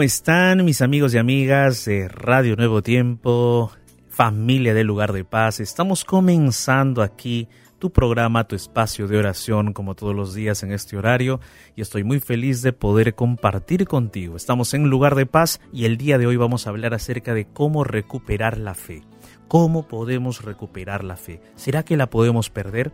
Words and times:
¿Cómo 0.00 0.06
están 0.06 0.64
mis 0.64 0.80
amigos 0.80 1.12
y 1.12 1.18
amigas 1.18 1.84
de 1.84 2.08
Radio 2.08 2.56
Nuevo 2.56 2.82
Tiempo, 2.82 3.70
familia 4.08 4.72
del 4.72 4.86
lugar 4.86 5.12
de 5.12 5.26
paz? 5.26 5.60
Estamos 5.60 6.06
comenzando 6.06 7.02
aquí 7.02 7.48
tu 7.78 7.92
programa, 7.92 8.48
tu 8.48 8.56
espacio 8.56 9.08
de 9.08 9.18
oración, 9.18 9.74
como 9.74 9.94
todos 9.94 10.16
los 10.16 10.32
días 10.32 10.62
en 10.62 10.72
este 10.72 10.96
horario, 10.96 11.38
y 11.76 11.82
estoy 11.82 12.02
muy 12.02 12.18
feliz 12.18 12.62
de 12.62 12.72
poder 12.72 13.14
compartir 13.14 13.86
contigo. 13.86 14.36
Estamos 14.36 14.72
en 14.72 14.88
lugar 14.88 15.16
de 15.16 15.26
paz 15.26 15.60
y 15.70 15.84
el 15.84 15.98
día 15.98 16.16
de 16.16 16.26
hoy 16.26 16.36
vamos 16.36 16.66
a 16.66 16.70
hablar 16.70 16.94
acerca 16.94 17.34
de 17.34 17.44
cómo 17.44 17.84
recuperar 17.84 18.56
la 18.56 18.72
fe. 18.72 19.02
¿Cómo 19.48 19.86
podemos 19.86 20.42
recuperar 20.42 21.04
la 21.04 21.18
fe? 21.18 21.42
¿Será 21.56 21.82
que 21.82 21.98
la 21.98 22.08
podemos 22.08 22.48
perder? 22.48 22.90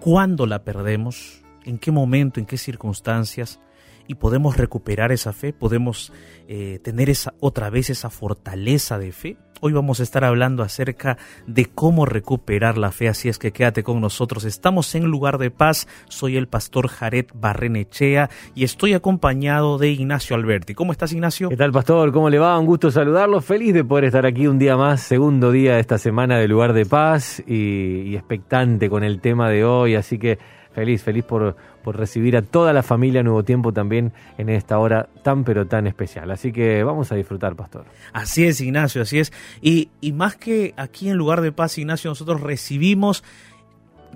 ¿Cuándo 0.00 0.44
la 0.44 0.64
perdemos? 0.64 1.42
¿En 1.64 1.78
qué 1.78 1.92
momento? 1.92 2.40
¿En 2.40 2.44
qué 2.44 2.58
circunstancias? 2.58 3.58
Y 4.06 4.14
podemos 4.14 4.56
recuperar 4.56 5.12
esa 5.12 5.32
fe, 5.32 5.52
podemos 5.52 6.12
eh, 6.48 6.80
tener 6.82 7.10
esa 7.10 7.34
otra 7.40 7.70
vez 7.70 7.90
esa 7.90 8.10
fortaleza 8.10 8.98
de 8.98 9.12
fe. 9.12 9.36
Hoy 9.62 9.72
vamos 9.72 10.00
a 10.00 10.02
estar 10.02 10.22
hablando 10.22 10.62
acerca 10.62 11.16
de 11.46 11.64
cómo 11.64 12.04
recuperar 12.04 12.76
la 12.76 12.92
fe, 12.92 13.08
así 13.08 13.30
es 13.30 13.38
que 13.38 13.52
quédate 13.52 13.82
con 13.82 14.02
nosotros. 14.02 14.44
Estamos 14.44 14.94
en 14.94 15.04
lugar 15.04 15.38
de 15.38 15.50
paz, 15.50 15.88
soy 16.10 16.36
el 16.36 16.46
pastor 16.46 16.88
Jared 16.88 17.24
Barrenechea 17.34 18.28
y 18.54 18.64
estoy 18.64 18.92
acompañado 18.92 19.78
de 19.78 19.88
Ignacio 19.88 20.36
Alberti. 20.36 20.74
¿Cómo 20.74 20.92
estás 20.92 21.14
Ignacio? 21.14 21.48
¿Qué 21.48 21.56
tal 21.56 21.72
pastor? 21.72 22.12
¿Cómo 22.12 22.28
le 22.28 22.38
va? 22.38 22.58
Un 22.58 22.66
gusto 22.66 22.90
saludarlo, 22.90 23.40
feliz 23.40 23.72
de 23.72 23.82
poder 23.82 24.04
estar 24.04 24.26
aquí 24.26 24.46
un 24.46 24.58
día 24.58 24.76
más, 24.76 25.00
segundo 25.00 25.50
día 25.50 25.76
de 25.76 25.80
esta 25.80 25.96
semana 25.96 26.38
de 26.38 26.48
lugar 26.48 26.74
de 26.74 26.84
paz 26.84 27.42
y, 27.46 28.02
y 28.02 28.14
expectante 28.14 28.90
con 28.90 29.04
el 29.04 29.22
tema 29.22 29.48
de 29.48 29.64
hoy, 29.64 29.94
así 29.94 30.18
que 30.18 30.38
feliz, 30.76 31.02
feliz 31.02 31.24
por, 31.24 31.56
por 31.82 31.96
recibir 31.96 32.36
a 32.36 32.42
toda 32.42 32.74
la 32.74 32.82
familia 32.82 33.22
Nuevo 33.22 33.42
Tiempo 33.44 33.72
también 33.72 34.12
en 34.36 34.50
esta 34.50 34.78
hora 34.78 35.08
tan 35.22 35.42
pero 35.42 35.66
tan 35.66 35.86
especial. 35.86 36.30
Así 36.30 36.52
que 36.52 36.84
vamos 36.84 37.10
a 37.12 37.14
disfrutar, 37.14 37.56
pastor. 37.56 37.86
Así 38.12 38.44
es, 38.44 38.60
Ignacio, 38.60 39.00
así 39.00 39.18
es. 39.18 39.32
Y, 39.62 39.88
y 40.02 40.12
más 40.12 40.36
que 40.36 40.74
aquí 40.76 41.08
en 41.08 41.16
lugar 41.16 41.40
de 41.40 41.50
paz, 41.50 41.78
Ignacio, 41.78 42.10
nosotros 42.10 42.42
recibimos 42.42 43.24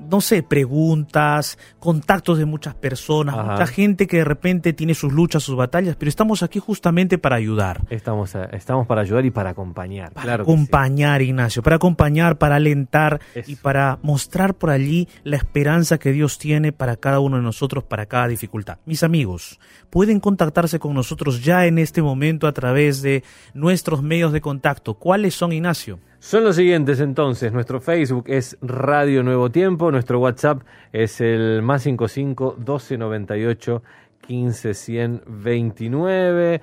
no 0.09 0.21
sé, 0.21 0.43
preguntas, 0.43 1.59
contactos 1.79 2.39
de 2.39 2.45
muchas 2.45 2.75
personas, 2.75 3.37
mucha 3.37 3.67
gente 3.67 4.07
que 4.07 4.19
de 4.19 4.25
repente 4.25 4.73
tiene 4.73 4.95
sus 4.95 5.13
luchas, 5.13 5.43
sus 5.43 5.57
batallas, 5.57 5.97
pero 5.97 6.09
estamos 6.09 6.43
aquí 6.43 6.59
justamente 6.59 7.19
para 7.19 7.37
ayudar. 7.37 7.83
Estamos, 7.91 8.35
eh, 8.35 8.49
estamos 8.53 8.87
para 8.87 9.03
ayudar 9.03 9.25
y 9.25 9.31
para 9.31 9.51
acompañar. 9.51 10.13
Para 10.13 10.35
acompañar, 10.35 11.23
Ignacio, 11.23 11.63
para 11.63 11.77
acompañar, 11.77 12.39
para 12.39 12.57
alentar 12.57 13.21
y 13.47 13.57
para 13.57 13.99
mostrar 14.03 14.55
por 14.55 14.71
allí 14.71 15.09
la 15.25 15.37
esperanza 15.37 15.99
que 15.99 16.13
Dios 16.13 16.39
tiene 16.39 16.73
para 16.73 16.97
cada 16.97 17.21
uno 17.21 17.37
de 17.37 17.43
nosotros, 17.43 17.85
para 17.85 18.07
cada 18.07 18.29
dificultad. 18.29 18.79
Mis 18.87 19.03
amigos, 19.03 19.61
pueden 19.91 20.21
contactarse 20.21 20.79
con 20.79 20.95
nosotros 20.95 21.45
ya 21.45 21.67
en 21.67 21.79
este 21.79 22.03
momento 22.03 22.47
a 22.47 22.53
través 22.53 23.03
de 23.03 23.23
nuestros 23.55 24.03
medios 24.03 24.33
de 24.33 24.41
contacto. 24.41 24.95
¿Cuáles 24.95 25.35
son, 25.35 25.53
Ignacio? 25.53 25.99
Son 26.23 26.45
los 26.45 26.57
siguientes 26.57 27.01
entonces, 27.01 27.51
nuestro 27.51 27.81
Facebook 27.81 28.25
es 28.27 28.59
Radio 28.61 29.23
Nuevo 29.23 29.51
Tiempo, 29.51 29.91
nuestro 29.91 30.21
WhatsApp 30.21 30.61
es 30.93 31.23
el 31.23 31.63
más 31.63 31.83
55 31.85 32.57
1298 32.59 33.83
15 34.27 34.75
129, 34.75 36.61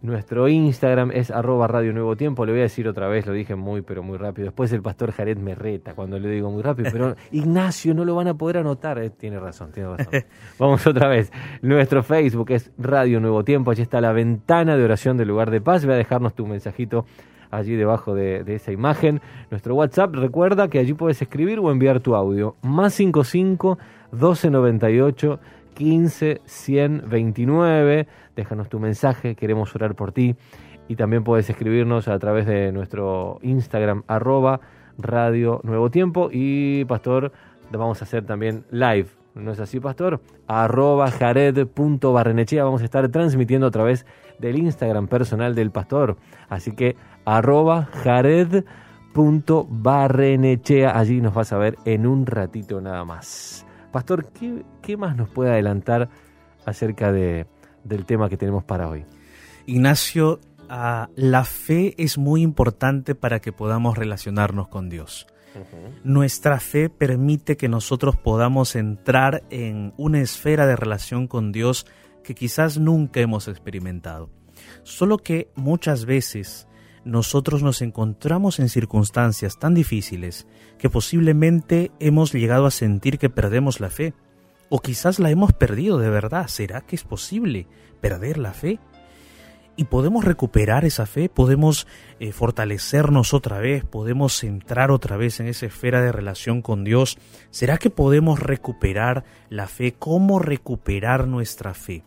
nuestro 0.00 0.48
Instagram 0.48 1.10
es 1.12 1.30
arroba 1.30 1.66
Radio 1.66 1.92
Nuevo 1.92 2.16
Tiempo, 2.16 2.46
le 2.46 2.52
voy 2.52 2.60
a 2.60 2.62
decir 2.62 2.88
otra 2.88 3.06
vez, 3.06 3.26
lo 3.26 3.34
dije 3.34 3.54
muy 3.54 3.82
pero 3.82 4.02
muy 4.02 4.16
rápido, 4.16 4.46
después 4.46 4.72
el 4.72 4.80
pastor 4.80 5.12
Jared 5.12 5.36
me 5.36 5.54
reta 5.54 5.92
cuando 5.92 6.18
le 6.18 6.30
digo 6.30 6.50
muy 6.50 6.62
rápido, 6.62 6.88
pero 6.90 7.14
Ignacio 7.30 7.92
no 7.92 8.06
lo 8.06 8.14
van 8.14 8.28
a 8.28 8.34
poder 8.34 8.56
anotar, 8.56 8.98
eh, 9.00 9.10
tiene 9.10 9.38
razón, 9.38 9.70
tiene 9.70 9.94
razón. 9.98 10.24
Vamos 10.58 10.86
otra 10.86 11.08
vez, 11.08 11.30
nuestro 11.60 12.02
Facebook 12.02 12.52
es 12.52 12.72
Radio 12.78 13.20
Nuevo 13.20 13.44
Tiempo, 13.44 13.70
allí 13.70 13.82
está 13.82 14.00
la 14.00 14.12
ventana 14.12 14.78
de 14.78 14.84
oración 14.84 15.18
del 15.18 15.28
lugar 15.28 15.50
de 15.50 15.60
paz, 15.60 15.84
voy 15.84 15.92
a 15.92 15.98
dejarnos 15.98 16.34
tu 16.34 16.46
mensajito 16.46 17.04
allí 17.56 17.76
debajo 17.76 18.14
de, 18.14 18.42
esa 18.54 18.72
imagen. 18.72 19.20
Nuestro 19.50 19.74
WhatsApp, 19.74 20.14
recuerda 20.14 20.68
que 20.68 20.78
allí 20.78 20.94
puedes 20.94 21.20
escribir 21.20 21.58
o 21.60 21.70
enviar 21.70 22.00
tu 22.00 22.14
audio. 22.14 22.56
Más 22.62 22.94
55 22.94 23.78
1298 24.12 25.40
15 25.74 26.40
129. 26.44 28.06
Déjanos 28.36 28.68
tu 28.68 28.78
mensaje, 28.78 29.34
queremos 29.34 29.74
orar 29.74 29.94
por 29.94 30.12
ti. 30.12 30.36
Y 30.88 30.96
también 30.96 31.24
puedes 31.24 31.48
escribirnos 31.48 32.08
a 32.08 32.18
través 32.18 32.46
de 32.46 32.70
nuestro 32.70 33.38
Instagram, 33.42 34.02
arroba 34.06 34.60
Radio 34.98 35.60
Nuevo 35.64 35.90
Tiempo. 35.90 36.28
Y, 36.30 36.84
Pastor, 36.84 37.32
vamos 37.72 38.02
a 38.02 38.04
hacer 38.04 38.24
también 38.26 38.64
live. 38.70 39.08
¿No 39.34 39.50
es 39.50 39.58
así, 39.58 39.80
Pastor? 39.80 40.20
Arroba 40.46 41.10
jared.barrenechea. 41.10 42.62
Vamos 42.62 42.82
a 42.82 42.84
estar 42.84 43.08
transmitiendo 43.08 43.66
a 43.66 43.70
través 43.70 44.06
del 44.38 44.58
Instagram 44.58 45.08
personal 45.08 45.54
del 45.54 45.70
Pastor. 45.70 46.16
Así 46.48 46.72
que 46.72 46.96
arroba 47.24 47.88
jared.barrenechea. 48.02 50.98
Allí 50.98 51.20
nos 51.20 51.34
vas 51.34 51.52
a 51.52 51.58
ver 51.58 51.76
en 51.84 52.06
un 52.06 52.24
ratito 52.26 52.80
nada 52.80 53.04
más. 53.04 53.66
Pastor, 53.92 54.26
¿qué, 54.82 54.96
más 54.96 55.14
nos 55.16 55.28
puede 55.28 55.50
adelantar 55.50 56.08
acerca 56.66 57.12
de, 57.12 57.46
del 57.84 58.06
tema 58.06 58.28
que 58.28 58.36
tenemos 58.36 58.64
para 58.64 58.88
hoy? 58.88 59.04
Ignacio, 59.66 60.40
ah, 60.68 61.08
la 61.14 61.44
fe 61.44 61.94
es 61.96 62.18
muy 62.18 62.42
importante 62.42 63.14
para 63.14 63.38
que 63.40 63.52
podamos 63.52 63.96
relacionarnos 63.96 64.66
con 64.68 64.88
Dios. 64.88 65.28
Nuestra 66.02 66.58
fe 66.58 66.90
permite 66.90 67.56
que 67.56 67.68
nosotros 67.68 68.16
podamos 68.16 68.74
entrar 68.74 69.44
en 69.50 69.94
una 69.96 70.20
esfera 70.20 70.66
de 70.66 70.76
relación 70.76 71.28
con 71.28 71.52
Dios 71.52 71.86
que 72.24 72.34
quizás 72.34 72.78
nunca 72.78 73.20
hemos 73.20 73.46
experimentado. 73.46 74.30
Solo 74.82 75.18
que 75.18 75.52
muchas 75.54 76.04
veces 76.04 76.66
nosotros 77.04 77.62
nos 77.62 77.82
encontramos 77.82 78.58
en 78.58 78.68
circunstancias 78.68 79.58
tan 79.58 79.74
difíciles 79.74 80.46
que 80.78 80.90
posiblemente 80.90 81.92
hemos 82.00 82.32
llegado 82.32 82.66
a 82.66 82.70
sentir 82.70 83.18
que 83.18 83.30
perdemos 83.30 83.78
la 83.78 83.90
fe. 83.90 84.14
O 84.70 84.80
quizás 84.80 85.18
la 85.18 85.30
hemos 85.30 85.52
perdido 85.52 85.98
de 85.98 86.08
verdad. 86.08 86.48
¿Será 86.48 86.80
que 86.80 86.96
es 86.96 87.04
posible 87.04 87.68
perder 88.00 88.38
la 88.38 88.54
fe? 88.54 88.80
Y 89.76 89.84
podemos 89.84 90.24
recuperar 90.24 90.84
esa 90.84 91.04
fe, 91.04 91.28
podemos 91.28 91.88
eh, 92.20 92.30
fortalecernos 92.30 93.34
otra 93.34 93.58
vez, 93.58 93.84
podemos 93.84 94.44
entrar 94.44 94.92
otra 94.92 95.16
vez 95.16 95.40
en 95.40 95.48
esa 95.48 95.66
esfera 95.66 96.00
de 96.00 96.12
relación 96.12 96.62
con 96.62 96.84
Dios. 96.84 97.18
¿Será 97.50 97.76
que 97.78 97.90
podemos 97.90 98.38
recuperar 98.38 99.24
la 99.50 99.66
fe? 99.66 99.92
¿Cómo 99.92 100.38
recuperar 100.38 101.26
nuestra 101.26 101.74
fe? 101.74 102.04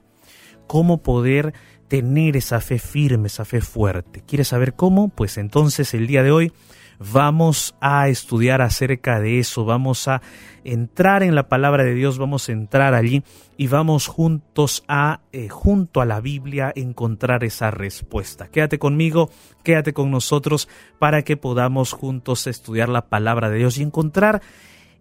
¿Cómo 0.67 1.01
poder 1.01 1.53
tener 1.87 2.35
esa 2.35 2.59
fe 2.59 2.79
firme, 2.79 3.27
esa 3.27 3.45
fe 3.45 3.61
fuerte. 3.61 4.23
¿Quieres 4.25 4.49
saber 4.49 4.73
cómo? 4.73 5.09
Pues 5.09 5.37
entonces 5.37 5.93
el 5.93 6.07
día 6.07 6.23
de 6.23 6.31
hoy 6.31 6.51
vamos 6.99 7.75
a 7.79 8.07
estudiar 8.09 8.61
acerca 8.61 9.19
de 9.19 9.39
eso, 9.39 9.65
vamos 9.65 10.07
a 10.07 10.21
entrar 10.63 11.21
en 11.21 11.35
la 11.35 11.47
palabra 11.47 11.83
de 11.83 11.93
Dios, 11.93 12.17
vamos 12.17 12.49
a 12.49 12.53
entrar 12.53 12.93
allí 12.95 13.23
y 13.55 13.67
vamos 13.67 14.07
juntos 14.07 14.83
a, 14.87 15.21
eh, 15.31 15.47
junto 15.47 16.01
a 16.01 16.05
la 16.05 16.19
Biblia, 16.19 16.73
encontrar 16.75 17.43
esa 17.43 17.71
respuesta. 17.71 18.47
Quédate 18.47 18.79
conmigo, 18.79 19.29
quédate 19.63 19.93
con 19.93 20.11
nosotros 20.11 20.67
para 20.99 21.21
que 21.21 21.37
podamos 21.37 21.93
juntos 21.93 22.47
estudiar 22.47 22.89
la 22.89 23.07
palabra 23.07 23.49
de 23.49 23.59
Dios 23.59 23.77
y 23.77 23.83
encontrar 23.83 24.41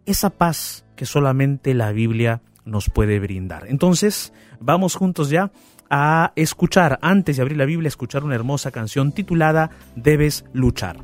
esa 0.04 0.30
paz 0.30 0.84
que 0.96 1.06
solamente 1.06 1.74
la 1.74 1.92
Biblia 1.92 2.42
nos 2.64 2.90
puede 2.90 3.18
brindar. 3.18 3.66
Entonces, 3.68 4.32
vamos 4.60 4.94
juntos 4.94 5.30
ya 5.30 5.50
a 5.90 6.32
escuchar, 6.36 6.98
antes 7.02 7.36
de 7.36 7.42
abrir 7.42 7.56
la 7.58 7.64
Biblia, 7.64 7.88
escuchar 7.88 8.24
una 8.24 8.34
hermosa 8.34 8.70
canción 8.70 9.12
titulada 9.12 9.70
Debes 9.94 10.44
luchar. 10.52 10.96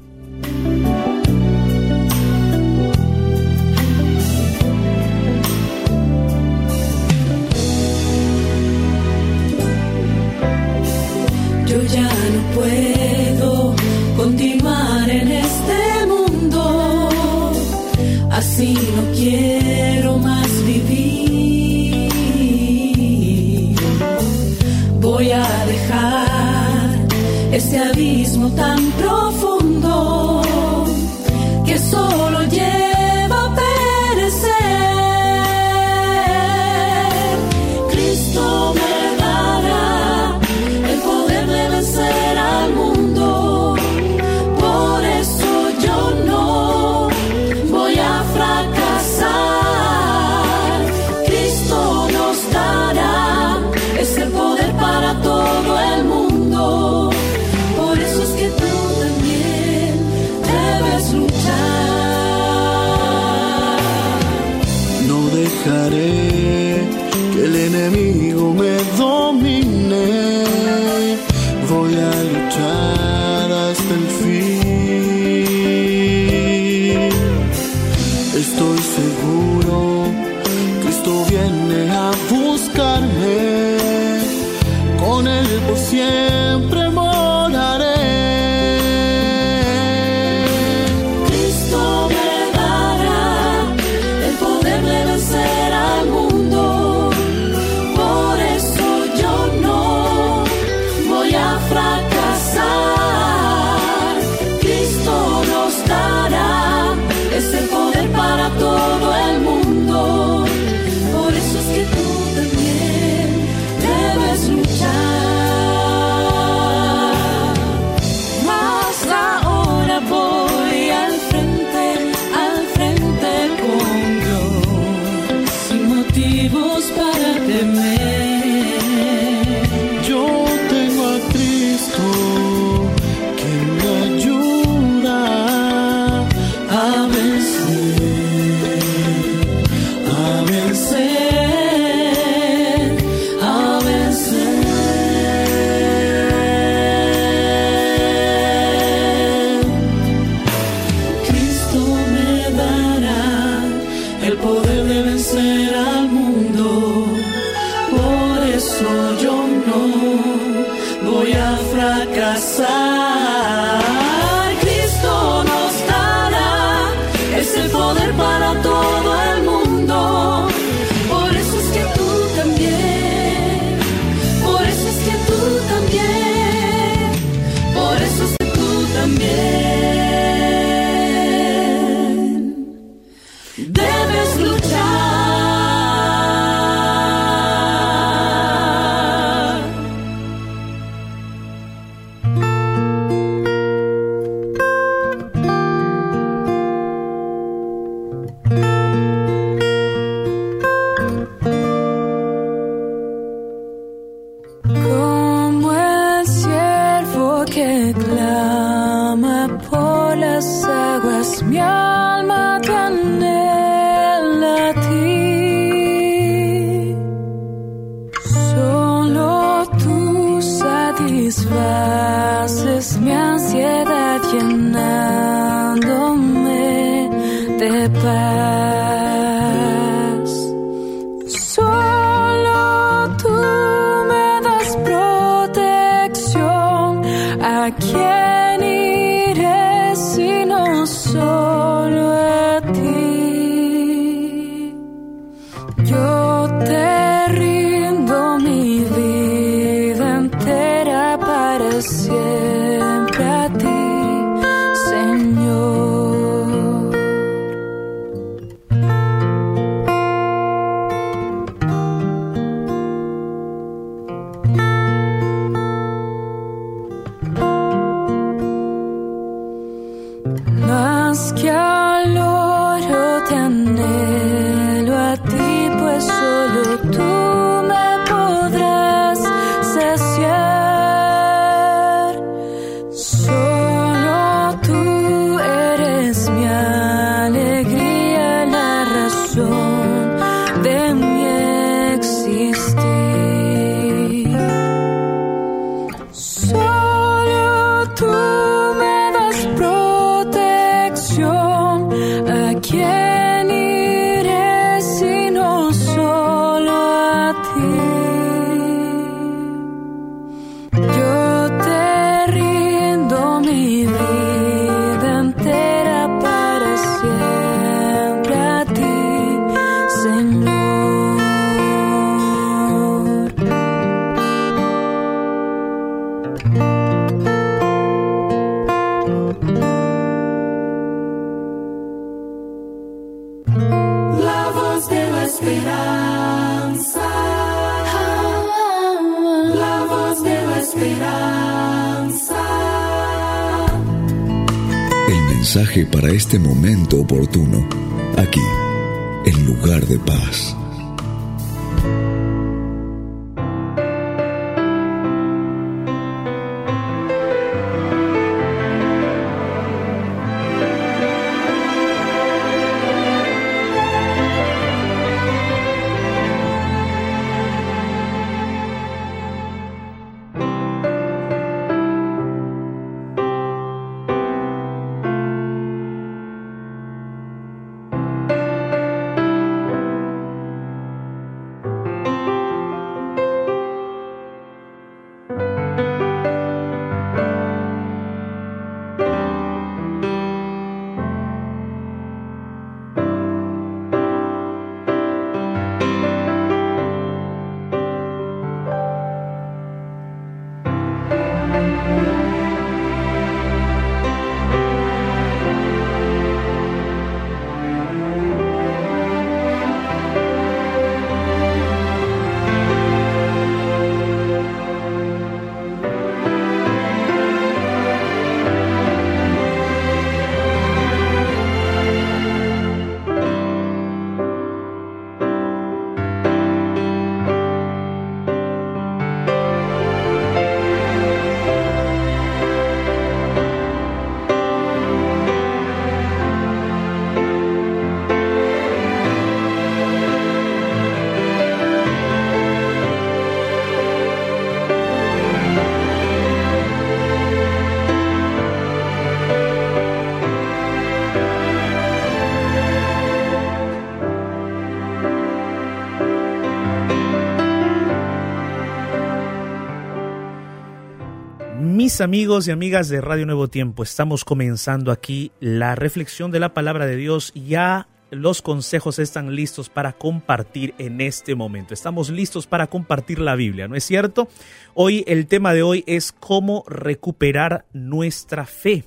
Amigos 462.01 462.49
y 462.49 462.51
amigas 462.51 462.89
de 462.89 463.01
Radio 463.01 463.27
Nuevo 463.27 463.49
Tiempo, 463.49 463.83
estamos 463.83 464.25
comenzando 464.25 464.93
aquí 464.93 465.31
la 465.41 465.75
reflexión 465.75 466.31
de 466.31 466.41
la 466.41 466.55
palabra 466.55 466.87
de 466.87 466.97
Dios. 466.97 467.33
Ya 467.35 467.87
los 468.11 468.41
consejos 468.41 468.99
están 468.99 469.37
listos 469.37 469.69
para 469.69 469.93
compartir 469.93 470.75
en 470.79 471.01
este 471.01 471.35
momento. 471.35 471.75
Estamos 471.75 472.09
listos 472.09 472.47
para 472.47 472.69
compartir 472.69 473.19
la 473.19 473.37
Biblia, 473.37 473.69
¿no 473.69 473.77
es 473.77 473.85
cierto? 473.85 474.29
Hoy 474.75 475.05
el 475.07 475.27
tema 475.27 475.53
de 475.53 475.63
hoy 475.63 475.85
es 475.87 476.13
cómo 476.13 476.65
recuperar 476.67 477.67
nuestra 477.73 478.47
fe. 478.47 478.85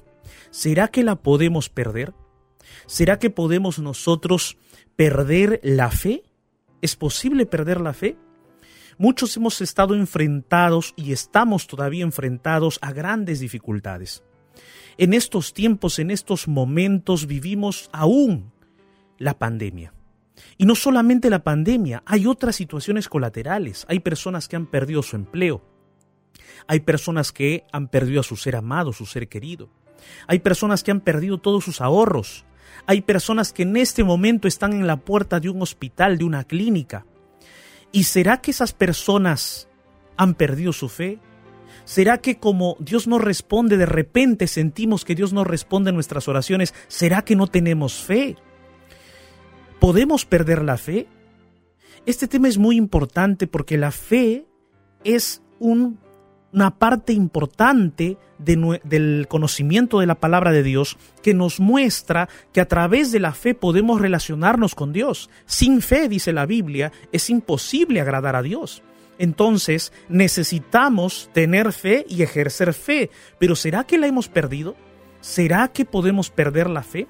¿Será 0.49 0.87
que 0.87 1.03
la 1.03 1.15
podemos 1.15 1.69
perder? 1.69 2.13
¿Será 2.87 3.19
que 3.19 3.29
podemos 3.29 3.77
nosotros 3.77 4.57
perder 4.95 5.59
la 5.63 5.91
fe? 5.91 6.23
¿Es 6.81 6.95
posible 6.95 7.45
perder 7.45 7.81
la 7.81 7.93
fe? 7.93 8.17
Muchos 8.97 9.35
hemos 9.35 9.59
estado 9.59 9.93
enfrentados 9.93 10.93
y 10.95 11.11
estamos 11.11 11.67
todavía 11.67 12.03
enfrentados 12.03 12.79
a 12.81 12.93
grandes 12.93 13.41
dificultades. 13.41 14.23
En 14.97 15.13
estos 15.13 15.53
tiempos, 15.53 15.99
en 15.99 16.11
estos 16.11 16.47
momentos, 16.47 17.27
vivimos 17.27 17.89
aún 17.91 18.53
la 19.17 19.37
pandemia. 19.37 19.93
Y 20.57 20.65
no 20.65 20.75
solamente 20.75 21.29
la 21.29 21.43
pandemia, 21.43 22.03
hay 22.05 22.25
otras 22.25 22.55
situaciones 22.55 23.09
colaterales. 23.09 23.85
Hay 23.89 23.99
personas 23.99 24.47
que 24.47 24.55
han 24.55 24.65
perdido 24.65 25.03
su 25.03 25.17
empleo. 25.17 25.61
Hay 26.67 26.79
personas 26.79 27.33
que 27.33 27.65
han 27.73 27.89
perdido 27.89 28.21
a 28.21 28.23
su 28.23 28.37
ser 28.37 28.55
amado, 28.55 28.93
su 28.93 29.05
ser 29.05 29.27
querido. 29.27 29.69
Hay 30.27 30.39
personas 30.39 30.83
que 30.83 30.91
han 30.91 31.01
perdido 31.01 31.39
todos 31.39 31.65
sus 31.65 31.81
ahorros. 31.81 32.45
Hay 32.85 33.01
personas 33.01 33.51
que 33.51 33.63
en 33.63 33.75
este 33.75 34.05
momento 34.05 34.47
están 34.47 34.71
en 34.71 34.87
la 34.87 34.97
puerta 34.97 35.41
de 35.41 35.49
un 35.49 35.61
hospital, 35.61 36.17
de 36.17 36.23
una 36.23 36.45
clínica. 36.45 37.05
¿Y 37.95 38.03
será 38.03 38.41
que 38.41 38.51
esas 38.51 38.73
personas 38.73 39.69
han 40.17 40.33
perdido 40.33 40.73
su 40.73 40.89
fe? 40.89 41.17
¿Será 41.85 42.17
que 42.17 42.39
como 42.39 42.75
Dios 42.81 43.07
no 43.07 43.19
responde, 43.19 43.77
de 43.77 43.85
repente 43.85 44.47
sentimos 44.47 45.05
que 45.05 45.15
Dios 45.15 45.31
no 45.31 45.45
responde 45.45 45.91
a 45.91 45.93
nuestras 45.93 46.27
oraciones? 46.27 46.73
¿Será 46.89 47.21
que 47.21 47.37
no 47.37 47.47
tenemos 47.47 48.03
fe? 48.03 48.35
¿Podemos 49.79 50.25
perder 50.25 50.61
la 50.61 50.75
fe? 50.75 51.07
Este 52.05 52.27
tema 52.27 52.49
es 52.49 52.57
muy 52.57 52.75
importante 52.75 53.47
porque 53.47 53.77
la 53.77 53.91
fe 53.91 54.45
es 55.05 55.41
un 55.59 55.97
una 56.55 56.71
parte 56.71 57.11
importante 57.11 58.17
del 58.37 59.27
conocimiento 59.27 59.99
de 59.99 60.05
la 60.05 60.15
palabra 60.15 60.53
de 60.53 60.63
Dios 60.63 60.97
que 61.21 61.33
nos 61.33 61.59
muestra 61.59 62.29
que 62.53 62.61
a 62.61 62.67
través 62.67 63.11
de 63.11 63.19
la 63.19 63.33
fe 63.33 63.53
podemos 63.53 63.99
relacionarnos 63.99 64.73
con 64.73 64.93
Dios. 64.93 65.29
Sin 65.45 65.81
fe, 65.81 66.07
dice 66.07 66.31
la 66.31 66.45
Biblia, 66.45 66.93
es 67.11 67.29
imposible 67.29 67.99
agradar 67.99 68.37
a 68.37 68.41
Dios. 68.41 68.83
Entonces 69.17 69.91
necesitamos 70.07 71.29
tener 71.33 71.73
fe 71.73 72.05
y 72.07 72.23
ejercer 72.23 72.73
fe. 72.73 73.09
Pero 73.37 73.57
¿será 73.57 73.83
que 73.83 73.97
la 73.97 74.07
hemos 74.07 74.29
perdido? 74.29 74.77
¿Será 75.19 75.67
que 75.67 75.83
podemos 75.83 76.29
perder 76.29 76.69
la 76.69 76.83
fe? 76.83 77.07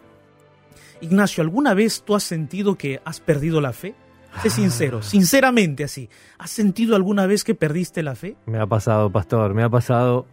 Ignacio, 1.01 1.43
¿alguna 1.43 1.75
vez 1.75 2.01
tú 2.01 2.15
has 2.15 2.23
sentido 2.23 2.79
que 2.79 2.99
has 3.05 3.19
perdido 3.19 3.61
la 3.61 3.73
fe? 3.73 3.93
Sé 4.41 4.49
sincero, 4.49 5.01
sinceramente 5.01 5.83
así. 5.83 6.09
¿Has 6.37 6.51
sentido 6.51 6.95
alguna 6.95 7.25
vez 7.25 7.43
que 7.43 7.55
perdiste 7.55 8.03
la 8.03 8.15
fe? 8.15 8.35
Me 8.45 8.59
ha 8.59 8.67
pasado, 8.67 9.09
pastor, 9.09 9.53
me 9.53 9.63
ha 9.63 9.69
pasado 9.69 10.27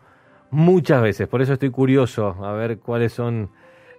muchas 0.50 1.02
veces. 1.02 1.28
Por 1.28 1.42
eso 1.42 1.54
estoy 1.54 1.70
curioso 1.70 2.36
a 2.44 2.52
ver 2.52 2.78
cuáles 2.78 3.12
son 3.12 3.50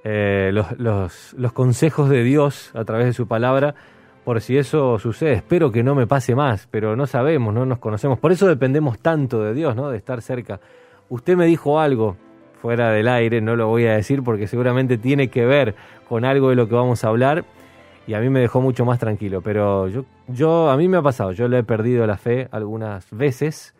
eh, 0.03 0.51
los, 0.53 1.33
los, 1.33 1.53
consejos 1.53 2.09
de 2.09 2.23
Dios 2.23 2.71
a 2.75 2.85
través 2.85 3.07
de 3.07 3.13
su 3.13 3.27
palabra. 3.27 3.75
Por 4.23 4.39
si 4.41 4.57
eso 4.57 4.99
sucede, 4.99 5.33
espero 5.33 5.71
que 5.71 5.83
no 5.83 5.95
me 5.95 6.07
pase 6.07 6.35
más, 6.35 6.67
pero 6.69 6.95
no 6.95 7.07
sabemos, 7.07 7.53
no 7.53 7.65
nos 7.65 7.79
conocemos. 7.79 8.19
Por 8.19 8.31
eso 8.31 8.47
dependemos 8.47 8.99
tanto 8.99 9.41
de 9.41 9.53
Dios, 9.53 9.75
¿no? 9.75 9.89
De 9.89 9.97
estar 9.97 10.21
cerca. 10.21 10.59
Usted 11.09 11.35
me 11.35 11.45
dijo 11.45 11.79
algo 11.79 12.15
fuera 12.61 12.91
del 12.91 13.09
aire, 13.09 13.41
no 13.41 13.55
lo 13.55 13.67
voy 13.67 13.85
a 13.87 13.95
decir 13.95 14.23
porque 14.23 14.47
seguramente 14.47 14.97
tiene 14.97 15.29
que 15.29 15.45
ver 15.45 15.75
con 16.07 16.23
algo 16.23 16.49
de 16.49 16.55
lo 16.55 16.69
que 16.69 16.75
vamos 16.75 17.03
a 17.03 17.09
hablar 17.09 17.43
y 18.07 18.13
a 18.13 18.19
mí 18.19 18.29
me 18.29 18.39
dejó 18.39 18.61
mucho 18.61 18.85
más 18.85 18.99
tranquilo. 18.99 19.41
Pero 19.41 19.87
yo, 19.87 20.05
yo, 20.27 20.69
a 20.69 20.77
mí 20.77 20.87
me 20.87 20.97
ha 20.97 21.01
pasado, 21.01 21.31
yo 21.31 21.47
le 21.47 21.59
he 21.59 21.63
perdido 21.63 22.05
la 22.05 22.17
fe 22.17 22.47
algunas 22.51 23.09
veces 23.11 23.73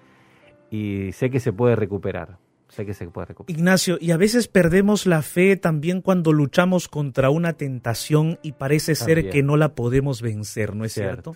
y 0.72 1.12
sé 1.14 1.30
que 1.30 1.40
se 1.40 1.54
puede 1.54 1.76
recuperar. 1.76 2.38
Sé 2.70 2.88
que 2.88 2.96
se 2.96 3.06
puede 3.06 3.28
recuperar. 3.28 3.60
Ignacio, 3.60 3.98
y 4.02 4.12
a 4.12 4.18
veces 4.18 4.48
perdemos 4.48 5.06
la 5.06 5.22
fe 5.22 5.58
también 5.58 6.02
cuando 6.02 6.34
luchamos 6.34 6.88
contra 6.88 7.30
una 7.30 7.54
tentación 7.54 8.40
y 8.42 8.54
parece 8.54 8.96
ser 8.96 9.30
que 9.30 9.44
no 9.44 9.58
la 9.58 9.76
podemos 9.76 10.24
vencer, 10.24 10.76
¿no 10.76 10.84
es 10.84 10.94
cierto? 10.94 11.36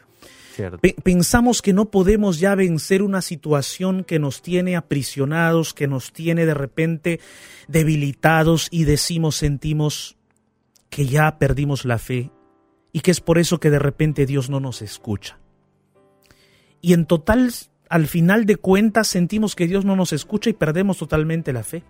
cierto? 0.55 0.79
Pensamos 1.03 1.61
que 1.61 1.73
no 1.73 1.91
podemos 1.91 2.39
ya 2.39 2.55
vencer 2.55 3.03
una 3.03 3.21
situación 3.21 4.03
que 4.03 4.17
nos 4.17 4.41
tiene 4.41 4.75
aprisionados, 4.75 5.75
que 5.75 5.87
nos 5.87 6.11
tiene 6.11 6.47
de 6.47 6.55
repente 6.55 7.19
debilitados 7.67 8.67
y 8.71 8.85
decimos, 8.85 9.35
sentimos 9.35 10.17
que 10.89 11.05
ya 11.05 11.37
perdimos 11.37 11.85
la 11.85 11.99
fe 11.99 12.31
y 12.97 13.01
que 13.01 13.11
es 13.11 13.21
por 13.21 13.37
eso 13.37 13.59
que 13.59 13.69
de 13.69 13.77
repente 13.77 14.25
Dios 14.25 14.49
no 14.49 14.59
nos 14.59 14.81
escucha. 14.81 15.37
Y 16.81 16.93
en 16.93 17.05
total, 17.05 17.53
al 17.89 18.07
final 18.07 18.47
de 18.47 18.55
cuentas, 18.55 19.07
sentimos 19.07 19.55
que 19.55 19.67
Dios 19.67 19.85
no 19.85 19.95
nos 19.95 20.13
escucha 20.13 20.49
y 20.49 20.53
perdemos 20.53 20.97
totalmente 20.97 21.53
la 21.53 21.61
fe. 21.61 21.83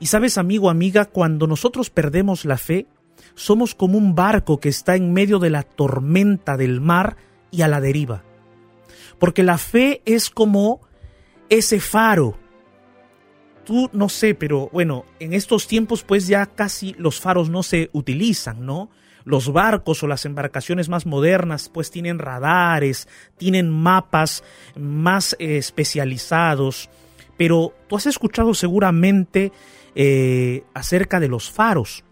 Y 0.00 0.06
sabes, 0.06 0.38
amigo, 0.38 0.70
amiga, 0.70 1.04
cuando 1.04 1.46
nosotros 1.46 1.90
perdemos 1.90 2.46
la 2.46 2.56
fe, 2.56 2.86
somos 3.34 3.74
como 3.74 3.98
un 3.98 4.14
barco 4.14 4.58
que 4.58 4.70
está 4.70 4.96
en 4.96 5.12
medio 5.12 5.38
de 5.38 5.50
la 5.50 5.64
tormenta 5.64 6.56
del 6.56 6.80
mar 6.80 7.18
y 7.50 7.60
a 7.60 7.68
la 7.68 7.82
deriva. 7.82 8.24
Porque 9.18 9.42
la 9.42 9.58
fe 9.58 10.00
es 10.06 10.30
como 10.30 10.80
ese 11.50 11.78
faro. 11.78 12.38
Tú 13.66 13.90
no 13.92 14.08
sé, 14.08 14.34
pero 14.34 14.70
bueno, 14.72 15.04
en 15.20 15.34
estos 15.34 15.66
tiempos 15.66 16.04
pues 16.04 16.26
ya 16.26 16.46
casi 16.46 16.94
los 16.96 17.20
faros 17.20 17.50
no 17.50 17.62
se 17.62 17.90
utilizan, 17.92 18.64
¿no? 18.64 18.88
Los 19.24 19.52
barcos 19.52 20.02
o 20.02 20.06
las 20.06 20.26
embarcaciones 20.26 20.88
más 20.88 21.06
modernas 21.06 21.70
pues 21.72 21.90
tienen 21.90 22.18
radares, 22.18 23.08
tienen 23.38 23.70
mapas 23.70 24.44
más 24.76 25.34
eh, 25.38 25.56
especializados, 25.56 26.90
pero 27.36 27.74
tú 27.88 27.96
has 27.96 28.06
escuchado 28.06 28.54
seguramente 28.54 29.52
eh, 29.94 30.64
acerca 30.74 31.20
de 31.20 31.28
los 31.28 31.50
faros. 31.50 32.04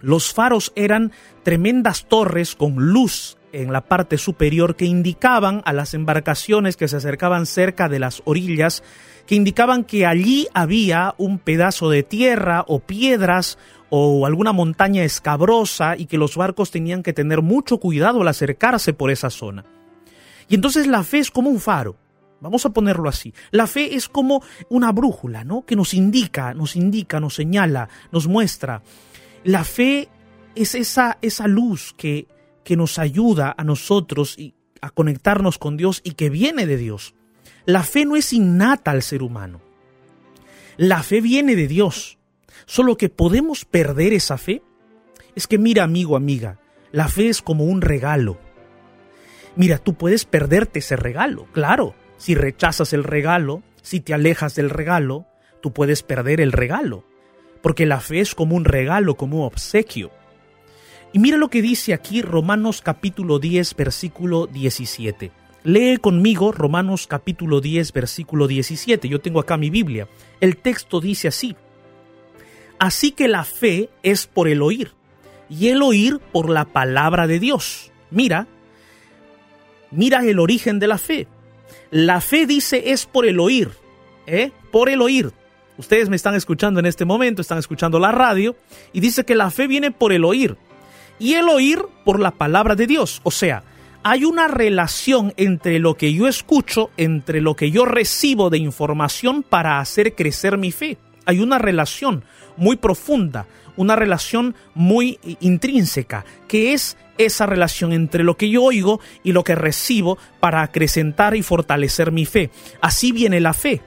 Los 0.00 0.32
faros 0.32 0.72
eran 0.76 1.12
tremendas 1.42 2.06
torres 2.08 2.54
con 2.54 2.76
luz 2.76 3.36
en 3.52 3.72
la 3.72 3.82
parte 3.82 4.16
superior 4.18 4.76
que 4.76 4.84
indicaban 4.84 5.62
a 5.64 5.72
las 5.72 5.94
embarcaciones 5.94 6.76
que 6.76 6.88
se 6.88 6.96
acercaban 6.96 7.46
cerca 7.46 7.88
de 7.88 7.98
las 7.98 8.22
orillas, 8.24 8.82
que 9.26 9.34
indicaban 9.34 9.84
que 9.84 10.06
allí 10.06 10.48
había 10.54 11.14
un 11.18 11.38
pedazo 11.38 11.90
de 11.90 12.02
tierra 12.02 12.64
o 12.66 12.80
piedras 12.80 13.58
o 13.90 14.24
alguna 14.24 14.52
montaña 14.52 15.04
escabrosa 15.04 15.96
y 15.96 16.06
que 16.06 16.18
los 16.18 16.36
barcos 16.36 16.70
tenían 16.70 17.02
que 17.02 17.12
tener 17.12 17.42
mucho 17.42 17.78
cuidado 17.78 18.22
al 18.22 18.28
acercarse 18.28 18.92
por 18.92 19.10
esa 19.10 19.30
zona. 19.30 19.64
Y 20.48 20.54
entonces 20.54 20.86
la 20.86 21.02
fe 21.02 21.18
es 21.18 21.30
como 21.30 21.50
un 21.50 21.60
faro. 21.60 21.96
Vamos 22.40 22.64
a 22.64 22.70
ponerlo 22.70 23.08
así. 23.08 23.34
La 23.50 23.66
fe 23.66 23.94
es 23.94 24.08
como 24.08 24.42
una 24.70 24.92
brújula, 24.92 25.44
¿no? 25.44 25.66
Que 25.66 25.76
nos 25.76 25.92
indica, 25.92 26.54
nos 26.54 26.74
indica, 26.74 27.20
nos 27.20 27.34
señala, 27.34 27.88
nos 28.12 28.26
muestra. 28.26 28.82
La 29.44 29.64
fe 29.64 30.08
es 30.54 30.74
esa, 30.74 31.18
esa 31.20 31.46
luz 31.46 31.94
que, 31.96 32.26
que 32.64 32.76
nos 32.76 32.98
ayuda 32.98 33.54
a 33.56 33.64
nosotros 33.64 34.38
y 34.38 34.54
a 34.80 34.90
conectarnos 34.90 35.58
con 35.58 35.76
Dios 35.76 36.00
y 36.02 36.12
que 36.12 36.30
viene 36.30 36.66
de 36.66 36.78
Dios. 36.78 37.14
La 37.66 37.82
fe 37.82 38.06
no 38.06 38.16
es 38.16 38.32
innata 38.32 38.90
al 38.90 39.02
ser 39.02 39.22
humano. 39.22 39.60
La 40.76 41.02
fe 41.02 41.20
viene 41.20 41.56
de 41.56 41.68
Dios. 41.68 42.18
Solo 42.66 42.96
que 42.96 43.08
podemos 43.08 43.64
perder 43.64 44.12
esa 44.12 44.38
fe. 44.38 44.62
Es 45.34 45.46
que 45.46 45.58
mira, 45.58 45.84
amigo, 45.84 46.16
amiga, 46.16 46.58
la 46.92 47.08
fe 47.08 47.28
es 47.28 47.42
como 47.42 47.64
un 47.64 47.80
regalo. 47.80 48.38
Mira, 49.56 49.78
tú 49.78 49.94
puedes 49.94 50.24
perderte 50.24 50.78
ese 50.80 50.96
regalo, 50.96 51.46
claro. 51.52 51.94
Si 52.16 52.34
rechazas 52.34 52.92
el 52.92 53.04
regalo, 53.04 53.62
si 53.82 54.00
te 54.00 54.14
alejas 54.14 54.54
del 54.54 54.70
regalo, 54.70 55.26
tú 55.60 55.72
puedes 55.72 56.02
perder 56.02 56.40
el 56.40 56.52
regalo. 56.52 57.04
Porque 57.62 57.86
la 57.86 58.00
fe 58.00 58.20
es 58.20 58.34
como 58.34 58.56
un 58.56 58.64
regalo, 58.64 59.16
como 59.16 59.38
un 59.38 59.46
obsequio. 59.46 60.10
Y 61.12 61.18
mira 61.18 61.36
lo 61.36 61.48
que 61.48 61.62
dice 61.62 61.92
aquí 61.92 62.22
Romanos 62.22 62.82
capítulo 62.82 63.38
10, 63.38 63.74
versículo 63.74 64.46
17. 64.46 65.32
Lee 65.64 65.98
conmigo 65.98 66.52
Romanos 66.52 67.06
capítulo 67.06 67.60
10, 67.60 67.92
versículo 67.92 68.46
17. 68.46 69.08
Yo 69.08 69.20
tengo 69.20 69.40
acá 69.40 69.56
mi 69.56 69.70
Biblia. 69.70 70.08
El 70.40 70.56
texto 70.56 71.00
dice 71.00 71.28
así. 71.28 71.56
Así 72.80 73.12
que 73.12 73.28
la 73.28 73.44
fe 73.44 73.90
es 74.02 74.26
por 74.26 74.48
el 74.48 74.62
oír, 74.62 74.94
y 75.50 75.68
el 75.68 75.82
oír 75.82 76.18
por 76.32 76.48
la 76.48 76.64
palabra 76.64 77.26
de 77.26 77.38
Dios. 77.38 77.92
Mira, 78.10 78.46
mira 79.90 80.24
el 80.24 80.38
origen 80.38 80.78
de 80.78 80.88
la 80.88 80.96
fe. 80.96 81.28
La 81.90 82.22
fe 82.22 82.46
dice 82.46 82.90
es 82.90 83.04
por 83.04 83.26
el 83.26 83.38
oír, 83.38 83.70
¿eh? 84.26 84.50
Por 84.72 84.88
el 84.88 85.02
oír. 85.02 85.30
Ustedes 85.76 86.08
me 86.08 86.16
están 86.16 86.34
escuchando 86.34 86.80
en 86.80 86.86
este 86.86 87.04
momento, 87.04 87.42
están 87.42 87.58
escuchando 87.58 87.98
la 87.98 88.12
radio, 88.12 88.56
y 88.94 89.00
dice 89.00 89.24
que 89.26 89.34
la 89.34 89.50
fe 89.50 89.66
viene 89.66 89.90
por 89.90 90.12
el 90.12 90.24
oír, 90.24 90.56
y 91.18 91.34
el 91.34 91.50
oír 91.50 91.84
por 92.06 92.18
la 92.18 92.30
palabra 92.30 92.76
de 92.76 92.86
Dios. 92.86 93.20
O 93.24 93.30
sea, 93.30 93.62
hay 94.02 94.24
una 94.24 94.48
relación 94.48 95.34
entre 95.36 95.80
lo 95.80 95.98
que 95.98 96.14
yo 96.14 96.28
escucho, 96.28 96.90
entre 96.96 97.42
lo 97.42 97.56
que 97.56 97.70
yo 97.70 97.84
recibo 97.84 98.48
de 98.48 98.56
información 98.56 99.42
para 99.42 99.80
hacer 99.80 100.14
crecer 100.14 100.56
mi 100.56 100.72
fe. 100.72 100.96
Hay 101.26 101.40
una 101.40 101.58
relación 101.58 102.24
muy 102.60 102.76
profunda, 102.76 103.46
una 103.76 103.96
relación 103.96 104.54
muy 104.74 105.18
intrínseca, 105.40 106.24
que 106.46 106.74
es 106.74 106.96
esa 107.16 107.46
relación 107.46 107.92
entre 107.92 108.22
lo 108.22 108.36
que 108.36 108.50
yo 108.50 108.62
oigo 108.62 109.00
y 109.24 109.32
lo 109.32 109.44
que 109.44 109.54
recibo 109.54 110.18
para 110.40 110.62
acrecentar 110.62 111.34
y 111.34 111.42
fortalecer 111.42 112.12
mi 112.12 112.26
fe. 112.26 112.50
Así 112.82 113.12
viene 113.12 113.40
la 113.40 113.54
fe. 113.54 113.80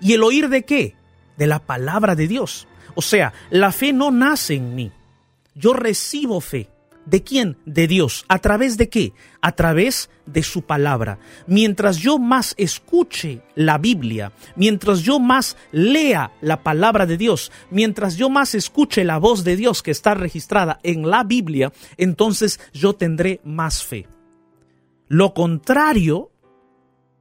¿Y 0.00 0.12
el 0.12 0.22
oír 0.22 0.48
de 0.48 0.64
qué? 0.64 0.94
De 1.36 1.48
la 1.48 1.58
palabra 1.58 2.14
de 2.14 2.28
Dios. 2.28 2.68
O 2.94 3.02
sea, 3.02 3.32
la 3.50 3.72
fe 3.72 3.92
no 3.92 4.12
nace 4.12 4.54
en 4.54 4.74
mí. 4.74 4.92
Yo 5.54 5.72
recibo 5.72 6.40
fe. 6.40 6.68
¿De 7.06 7.22
quién? 7.22 7.56
De 7.64 7.86
Dios. 7.86 8.24
¿A 8.28 8.40
través 8.40 8.76
de 8.76 8.88
qué? 8.88 9.12
A 9.40 9.52
través 9.52 10.10
de 10.26 10.42
su 10.42 10.62
palabra. 10.62 11.20
Mientras 11.46 11.98
yo 11.98 12.18
más 12.18 12.54
escuche 12.58 13.42
la 13.54 13.78
Biblia, 13.78 14.32
mientras 14.56 15.02
yo 15.02 15.20
más 15.20 15.56
lea 15.70 16.32
la 16.40 16.64
palabra 16.64 17.06
de 17.06 17.16
Dios, 17.16 17.52
mientras 17.70 18.16
yo 18.16 18.28
más 18.28 18.56
escuche 18.56 19.04
la 19.04 19.18
voz 19.18 19.44
de 19.44 19.54
Dios 19.54 19.84
que 19.84 19.92
está 19.92 20.14
registrada 20.14 20.80
en 20.82 21.08
la 21.08 21.22
Biblia, 21.22 21.72
entonces 21.96 22.58
yo 22.74 22.94
tendré 22.94 23.40
más 23.44 23.84
fe. 23.84 24.08
Lo 25.06 25.32
contrario, 25.32 26.32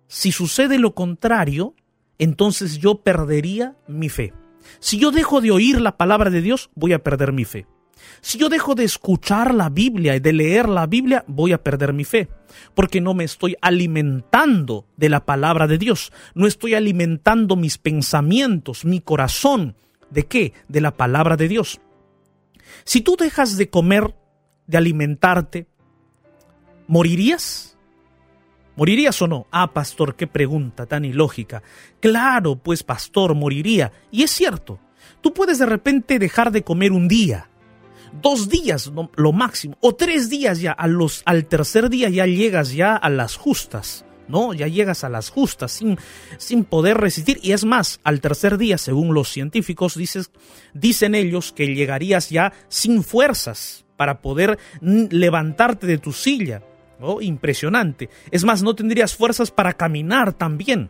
si 0.08 0.32
sucede 0.32 0.80
lo 0.80 0.96
contrario, 0.96 1.76
entonces 2.18 2.80
yo 2.80 3.04
perdería 3.04 3.76
mi 3.88 4.10
fe. 4.10 4.34
Si 4.80 4.98
yo 4.98 5.12
dejo 5.12 5.42
de 5.42 5.52
oír 5.52 5.80
la 5.80 5.96
palabra 5.96 6.32
de 6.32 6.42
Dios, 6.42 6.72
voy 6.74 6.94
a 6.94 7.04
perder 7.04 7.34
mi 7.34 7.46
fe. 7.46 7.68
Si 8.22 8.38
yo 8.38 8.50
dejo 8.50 8.76
de 8.76 8.84
escuchar 8.84 9.54
la 9.54 9.70
Biblia 9.70 10.16
y 10.16 10.20
de 10.20 10.34
leer 10.34 10.68
la 10.68 10.88
Biblia, 10.88 11.24
voy 11.28 11.52
a 11.54 11.64
perder 11.64 11.94
mi 11.94 12.04
fe, 12.04 12.30
porque 12.74 13.02
no 13.02 13.14
me 13.14 13.24
estoy 13.24 13.56
alimentando 13.62 14.86
de 14.98 15.10
la 15.10 15.26
palabra 15.26 15.68
de 15.68 15.78
Dios, 15.78 16.12
no 16.34 16.48
estoy 16.48 16.74
alimentando 16.74 17.56
mis 17.56 17.78
pensamientos, 17.78 18.86
mi 18.86 19.02
corazón. 19.02 19.76
¿De 20.10 20.26
qué? 20.28 20.54
De 20.68 20.82
la 20.82 20.92
palabra 20.92 21.36
de 21.36 21.48
Dios. 21.48 21.82
Si 22.84 23.02
tú 23.02 23.16
dejas 23.18 23.58
de 23.58 23.70
comer, 23.70 24.16
de 24.68 24.78
alimentarte, 24.78 25.68
¿morirías? 26.88 27.78
¿Morirías 28.76 29.22
o 29.22 29.28
no? 29.28 29.48
Ah, 29.52 29.72
pastor, 29.74 30.16
qué 30.16 30.28
pregunta 30.28 30.86
tan 30.86 31.06
ilógica. 31.06 31.64
Claro, 32.00 32.58
pues, 32.58 32.84
pastor, 32.84 33.34
moriría. 33.34 33.92
Y 34.12 34.24
es 34.24 34.32
cierto, 34.32 34.80
tú 35.22 35.34
puedes 35.34 35.60
de 35.60 35.66
repente 35.66 36.20
dejar 36.20 36.52
de 36.52 36.64
comer 36.64 36.92
un 36.92 37.08
día, 37.08 37.50
dos 38.22 38.50
días 38.50 38.92
lo 39.16 39.32
máximo, 39.32 39.78
o 39.82 39.96
tres 39.96 40.30
días 40.30 40.60
ya, 40.62 40.72
a 40.72 40.88
los, 40.88 41.22
al 41.26 41.46
tercer 41.46 41.90
día 41.90 42.10
ya 42.10 42.26
llegas 42.26 42.74
ya 42.74 42.96
a 42.96 43.10
las 43.10 43.36
justas. 43.36 44.06
¿no? 44.28 44.54
Ya 44.54 44.68
llegas 44.68 45.04
a 45.04 45.10
las 45.10 45.30
justas 45.30 45.72
sin, 45.72 45.98
sin 46.38 46.64
poder 46.64 46.98
resistir. 46.98 47.40
Y 47.42 47.52
es 47.52 47.66
más, 47.66 48.00
al 48.04 48.22
tercer 48.22 48.58
día, 48.58 48.78
según 48.78 49.14
los 49.14 49.30
científicos, 49.30 49.96
dices, 49.96 50.32
dicen 50.74 51.16
ellos 51.16 51.52
que 51.52 51.76
llegarías 51.76 52.30
ya 52.30 52.54
sin 52.68 53.04
fuerzas 53.04 53.86
para 53.98 54.22
poder 54.22 54.58
levantarte 54.82 55.88
de 55.88 55.98
tu 55.98 56.12
silla. 56.12 56.64
¿no? 57.00 57.22
Impresionante. 57.22 58.10
Es 58.32 58.44
más, 58.44 58.64
no 58.64 58.76
tendrías 58.76 59.16
fuerzas 59.16 59.52
para 59.52 59.74
caminar 59.74 60.34
también. 60.34 60.90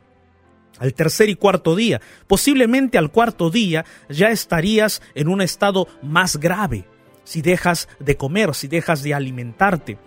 Al 0.80 0.94
tercer 0.94 1.30
y 1.30 1.36
cuarto 1.36 1.76
día. 1.76 2.02
Posiblemente 2.28 2.98
al 2.98 3.12
cuarto 3.12 3.50
día 3.50 3.86
ya 4.10 4.30
estarías 4.30 5.02
en 5.14 5.30
un 5.30 5.42
estado 5.42 5.88
más 6.02 6.38
grave 6.38 6.86
si 7.26 7.42
dejas 7.42 7.90
de 8.00 8.16
comer, 8.16 8.56
si 8.56 8.70
dejas 8.70 9.04
de 9.04 9.14
alimentarte. 9.14 9.98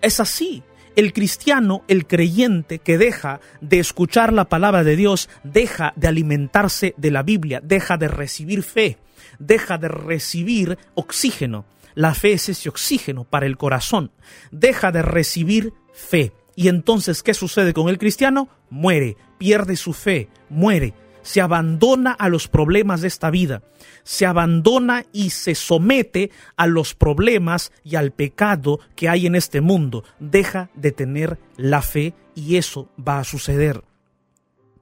Es 0.00 0.20
así. 0.20 0.62
El 0.96 1.12
cristiano, 1.12 1.82
el 1.88 2.06
creyente 2.06 2.78
que 2.78 2.98
deja 2.98 3.40
de 3.60 3.78
escuchar 3.78 4.32
la 4.32 4.46
palabra 4.46 4.84
de 4.84 4.96
Dios, 4.96 5.28
deja 5.44 5.92
de 5.96 6.08
alimentarse 6.08 6.94
de 6.96 7.10
la 7.10 7.22
Biblia, 7.22 7.60
deja 7.62 7.96
de 7.96 8.08
recibir 8.08 8.62
fe, 8.62 8.98
deja 9.38 9.78
de 9.78 9.88
recibir 9.88 10.78
oxígeno. 10.94 11.64
La 11.94 12.14
fe 12.14 12.32
es 12.32 12.48
ese 12.48 12.68
oxígeno 12.68 13.24
para 13.24 13.46
el 13.46 13.56
corazón. 13.56 14.12
Deja 14.50 14.92
de 14.92 15.02
recibir 15.02 15.72
fe. 15.92 16.32
Y 16.56 16.68
entonces, 16.68 17.22
¿qué 17.22 17.34
sucede 17.34 17.72
con 17.72 17.88
el 17.88 17.98
cristiano? 17.98 18.48
Muere, 18.68 19.16
pierde 19.38 19.76
su 19.76 19.92
fe, 19.92 20.28
muere 20.48 20.92
se 21.22 21.40
abandona 21.40 22.12
a 22.12 22.28
los 22.28 22.48
problemas 22.48 23.00
de 23.00 23.08
esta 23.08 23.30
vida, 23.30 23.62
se 24.02 24.26
abandona 24.26 25.04
y 25.12 25.30
se 25.30 25.54
somete 25.54 26.30
a 26.56 26.66
los 26.66 26.94
problemas 26.94 27.72
y 27.84 27.96
al 27.96 28.12
pecado 28.12 28.80
que 28.96 29.08
hay 29.08 29.26
en 29.26 29.34
este 29.34 29.60
mundo, 29.60 30.04
deja 30.18 30.70
de 30.74 30.92
tener 30.92 31.38
la 31.56 31.82
fe 31.82 32.14
y 32.34 32.56
eso 32.56 32.88
va 32.96 33.18
a 33.18 33.24
suceder. 33.24 33.84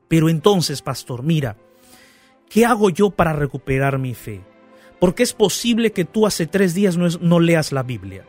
Pero 0.09 0.29
entonces, 0.29 0.83
pastor, 0.83 1.23
mira, 1.23 1.57
¿qué 2.49 2.65
hago 2.65 2.91
yo 2.91 3.11
para 3.11 3.33
recuperar 3.33 3.99
mi 3.99 4.15
fe? 4.15 4.41
Porque 4.99 5.23
es 5.23 5.33
posible 5.33 5.93
que 5.93 6.05
tú 6.05 6.27
hace 6.27 6.47
tres 6.47 6.75
días 6.75 6.97
no, 6.97 7.41
leas 7.41 7.73
la 7.73 7.83
Biblia. 7.83 8.25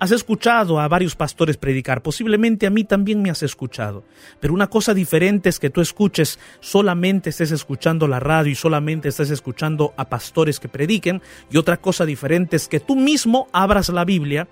Has 0.00 0.12
escuchado 0.12 0.80
a 0.80 0.88
varios 0.88 1.14
pastores 1.14 1.58
predicar, 1.58 2.02
posiblemente 2.02 2.66
a 2.66 2.70
mí 2.70 2.84
también 2.84 3.20
me 3.20 3.28
has 3.28 3.42
escuchado, 3.42 4.02
pero 4.40 4.54
una 4.54 4.68
cosa 4.68 4.94
diferente 4.94 5.50
es 5.50 5.58
que 5.58 5.68
tú 5.68 5.82
escuches, 5.82 6.38
solamente 6.60 7.28
estés 7.28 7.50
escuchando 7.50 8.08
la 8.08 8.18
radio 8.18 8.50
y 8.50 8.54
solamente 8.54 9.10
estés 9.10 9.28
escuchando 9.28 9.92
a 9.98 10.08
pastores 10.08 10.58
que 10.58 10.70
prediquen, 10.70 11.20
y 11.50 11.58
otra 11.58 11.76
cosa 11.76 12.06
diferente 12.06 12.56
es 12.56 12.66
que 12.66 12.80
tú 12.80 12.96
mismo 12.96 13.48
abras 13.52 13.90
la 13.90 14.06
Biblia 14.06 14.48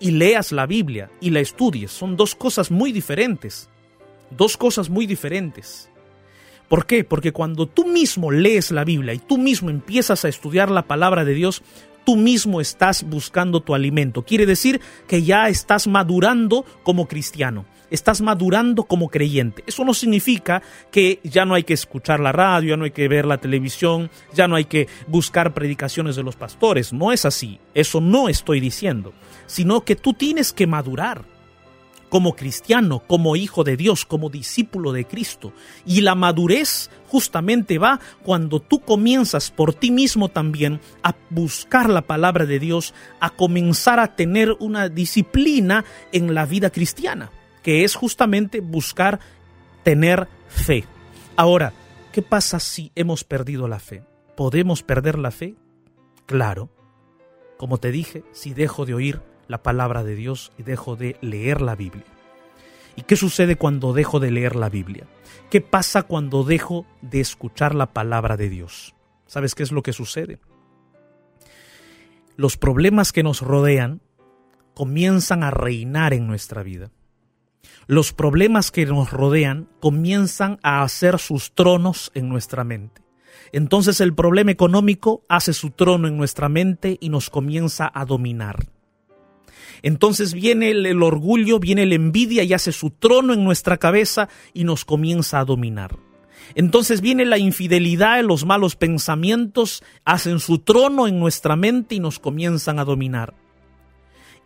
y 0.00 0.12
leas 0.12 0.52
la 0.52 0.64
Biblia 0.64 1.10
y 1.20 1.28
la 1.30 1.40
estudies. 1.40 1.90
Son 1.90 2.16
dos 2.16 2.34
cosas 2.34 2.70
muy 2.70 2.90
diferentes, 2.90 3.68
dos 4.30 4.56
cosas 4.56 4.88
muy 4.88 5.04
diferentes. 5.04 5.90
¿Por 6.66 6.86
qué? 6.86 7.04
Porque 7.04 7.32
cuando 7.32 7.66
tú 7.66 7.86
mismo 7.86 8.30
lees 8.30 8.70
la 8.70 8.84
Biblia 8.84 9.12
y 9.12 9.18
tú 9.18 9.36
mismo 9.36 9.68
empiezas 9.68 10.24
a 10.24 10.28
estudiar 10.28 10.70
la 10.70 10.86
palabra 10.86 11.26
de 11.26 11.34
Dios, 11.34 11.62
tú 12.08 12.16
mismo 12.16 12.62
estás 12.62 13.02
buscando 13.02 13.60
tu 13.60 13.74
alimento. 13.74 14.22
Quiere 14.22 14.46
decir 14.46 14.80
que 15.06 15.24
ya 15.24 15.50
estás 15.50 15.86
madurando 15.86 16.64
como 16.82 17.06
cristiano, 17.06 17.66
estás 17.90 18.22
madurando 18.22 18.84
como 18.84 19.10
creyente. 19.10 19.62
Eso 19.66 19.84
no 19.84 19.92
significa 19.92 20.62
que 20.90 21.20
ya 21.22 21.44
no 21.44 21.52
hay 21.52 21.64
que 21.64 21.74
escuchar 21.74 22.18
la 22.20 22.32
radio, 22.32 22.70
ya 22.70 22.76
no 22.78 22.84
hay 22.84 22.92
que 22.92 23.08
ver 23.08 23.26
la 23.26 23.36
televisión, 23.36 24.08
ya 24.32 24.48
no 24.48 24.56
hay 24.56 24.64
que 24.64 24.88
buscar 25.06 25.52
predicaciones 25.52 26.16
de 26.16 26.22
los 26.22 26.34
pastores. 26.34 26.94
No 26.94 27.12
es 27.12 27.26
así, 27.26 27.60
eso 27.74 28.00
no 28.00 28.30
estoy 28.30 28.58
diciendo, 28.58 29.12
sino 29.44 29.82
que 29.82 29.94
tú 29.94 30.14
tienes 30.14 30.54
que 30.54 30.66
madurar 30.66 31.26
como 32.08 32.36
cristiano, 32.36 33.02
como 33.06 33.36
hijo 33.36 33.64
de 33.64 33.76
Dios, 33.76 34.04
como 34.04 34.30
discípulo 34.30 34.92
de 34.92 35.06
Cristo. 35.06 35.52
Y 35.84 36.00
la 36.00 36.14
madurez 36.14 36.90
justamente 37.08 37.78
va 37.78 38.00
cuando 38.22 38.60
tú 38.60 38.80
comienzas 38.80 39.50
por 39.50 39.74
ti 39.74 39.90
mismo 39.90 40.28
también 40.28 40.80
a 41.02 41.14
buscar 41.30 41.88
la 41.88 42.02
palabra 42.02 42.46
de 42.46 42.58
Dios, 42.58 42.94
a 43.20 43.30
comenzar 43.30 44.00
a 44.00 44.14
tener 44.16 44.56
una 44.60 44.88
disciplina 44.88 45.84
en 46.12 46.34
la 46.34 46.46
vida 46.46 46.70
cristiana, 46.70 47.30
que 47.62 47.84
es 47.84 47.94
justamente 47.94 48.60
buscar 48.60 49.20
tener 49.82 50.28
fe. 50.48 50.84
Ahora, 51.36 51.72
¿qué 52.12 52.22
pasa 52.22 52.60
si 52.60 52.92
hemos 52.94 53.24
perdido 53.24 53.68
la 53.68 53.78
fe? 53.78 54.02
¿Podemos 54.36 54.82
perder 54.82 55.18
la 55.18 55.30
fe? 55.30 55.56
Claro. 56.26 56.70
Como 57.56 57.78
te 57.78 57.90
dije, 57.90 58.22
si 58.32 58.54
dejo 58.54 58.86
de 58.86 58.94
oír 58.94 59.20
la 59.48 59.62
palabra 59.62 60.04
de 60.04 60.14
Dios 60.14 60.52
y 60.58 60.62
dejo 60.62 60.94
de 60.94 61.16
leer 61.20 61.60
la 61.60 61.74
Biblia. 61.74 62.04
¿Y 62.94 63.02
qué 63.02 63.16
sucede 63.16 63.56
cuando 63.56 63.92
dejo 63.92 64.20
de 64.20 64.30
leer 64.30 64.56
la 64.56 64.68
Biblia? 64.68 65.06
¿Qué 65.50 65.60
pasa 65.60 66.02
cuando 66.02 66.44
dejo 66.44 66.84
de 67.00 67.20
escuchar 67.20 67.74
la 67.74 67.86
palabra 67.86 68.36
de 68.36 68.48
Dios? 68.48 68.94
¿Sabes 69.26 69.54
qué 69.54 69.62
es 69.62 69.72
lo 69.72 69.82
que 69.82 69.92
sucede? 69.92 70.38
Los 72.36 72.56
problemas 72.56 73.12
que 73.12 73.22
nos 73.22 73.40
rodean 73.40 74.00
comienzan 74.74 75.42
a 75.42 75.50
reinar 75.50 76.12
en 76.12 76.26
nuestra 76.26 76.62
vida. 76.62 76.90
Los 77.86 78.12
problemas 78.12 78.70
que 78.70 78.84
nos 78.86 79.10
rodean 79.10 79.68
comienzan 79.80 80.58
a 80.62 80.82
hacer 80.82 81.18
sus 81.18 81.54
tronos 81.54 82.12
en 82.14 82.28
nuestra 82.28 82.62
mente. 82.62 83.02
Entonces 83.52 84.00
el 84.00 84.14
problema 84.14 84.50
económico 84.50 85.24
hace 85.28 85.52
su 85.52 85.70
trono 85.70 86.06
en 86.06 86.16
nuestra 86.16 86.48
mente 86.48 86.98
y 87.00 87.08
nos 87.08 87.30
comienza 87.30 87.90
a 87.92 88.04
dominar. 88.04 88.66
Entonces 89.82 90.34
viene 90.34 90.70
el, 90.70 91.02
orgullo, 91.02 91.58
viene 91.58 91.86
la 91.86 91.94
envidia 91.94 92.42
y 92.42 92.52
hace 92.52 92.72
su 92.72 92.90
trono 92.90 93.32
en 93.32 93.44
nuestra 93.44 93.76
cabeza 93.76 94.28
y 94.54 94.64
nos 94.64 94.84
comienza 94.84 95.40
a 95.40 95.44
dominar. 95.44 95.96
Entonces 96.54 97.00
viene 97.00 97.24
la 97.24 97.38
infidelidad, 97.38 98.22
los 98.24 98.44
malos 98.44 98.76
pensamientos 98.76 99.82
hacen 100.04 100.40
su 100.40 100.58
trono 100.58 101.06
en 101.06 101.18
nuestra 101.20 101.56
mente 101.56 101.94
y 101.94 102.00
nos 102.00 102.18
comienzan 102.18 102.78
a 102.78 102.84
dominar 102.84 103.34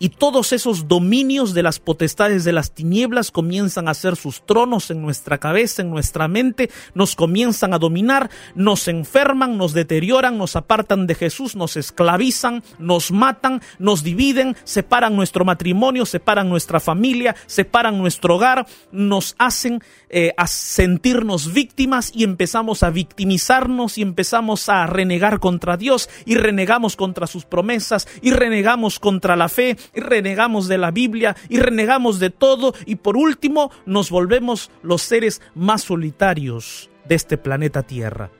y 0.02 0.08
todos 0.08 0.52
esos 0.52 0.88
dominios 0.88 1.54
de 1.54 1.62
las 1.62 1.78
potestades 1.78 2.42
de 2.42 2.52
las 2.52 2.72
tinieblas 2.72 3.30
comienzan 3.30 3.86
a 3.86 3.94
ser 3.94 4.16
sus 4.16 4.44
tronos 4.44 4.90
en 4.90 5.00
nuestra 5.00 5.38
cabeza, 5.38 5.80
en 5.80 5.90
nuestra 5.90 6.26
mente, 6.26 6.70
nos 6.92 7.14
comienzan 7.14 7.72
a 7.72 7.78
dominar, 7.78 8.28
nos 8.56 8.88
enferman, 8.88 9.56
nos 9.56 9.74
deterioran, 9.74 10.38
nos 10.38 10.56
apartan 10.56 11.06
de 11.06 11.14
Jesús, 11.14 11.54
nos 11.54 11.76
esclavizan, 11.76 12.64
nos 12.80 13.12
matan, 13.12 13.62
nos 13.78 14.02
dividen, 14.02 14.56
separan 14.64 15.14
nuestro 15.14 15.44
matrimonio, 15.44 16.04
separan 16.04 16.48
nuestra 16.48 16.80
familia, 16.80 17.36
separan 17.46 17.96
nuestro 17.96 18.34
hogar, 18.34 18.66
nos 18.90 19.36
hacen 19.38 19.84
eh, 20.08 20.34
a 20.36 20.48
sentirnos 20.48 21.52
víctimas 21.52 22.10
y 22.12 22.24
empezamos 22.24 22.82
a 22.82 22.90
victimizarnos 22.90 23.98
y 23.98 24.02
empezamos 24.02 24.68
a 24.68 24.84
renegar 24.88 25.38
contra 25.38 25.76
Dios 25.76 26.10
y 26.26 26.34
renegamos 26.34 26.96
contra 26.96 27.28
sus 27.28 27.44
promesas 27.44 28.08
y 28.20 28.32
renegamos 28.32 28.98
contra 28.98 29.36
la 29.36 29.48
fe 29.48 29.76
y 29.94 30.00
renegamos 30.00 30.68
de 30.68 30.78
la 30.78 30.90
Biblia 30.90 31.36
y 31.48 31.58
renegamos 31.58 32.18
de 32.18 32.30
todo 32.30 32.74
y 32.86 32.96
por 32.96 33.16
último 33.16 33.70
nos 33.86 34.10
volvemos 34.10 34.70
los 34.82 35.02
seres 35.02 35.42
más 35.54 35.82
solitarios 35.82 36.90
de 37.04 37.14
este 37.14 37.36
planeta 37.36 37.82
Tierra. 37.82 38.30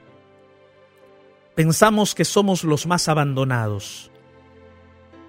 Pensamos 1.55 2.15
que 2.15 2.25
somos 2.25 2.65
los 2.65 2.87
más 2.87 3.09
abandonados. 3.09 4.11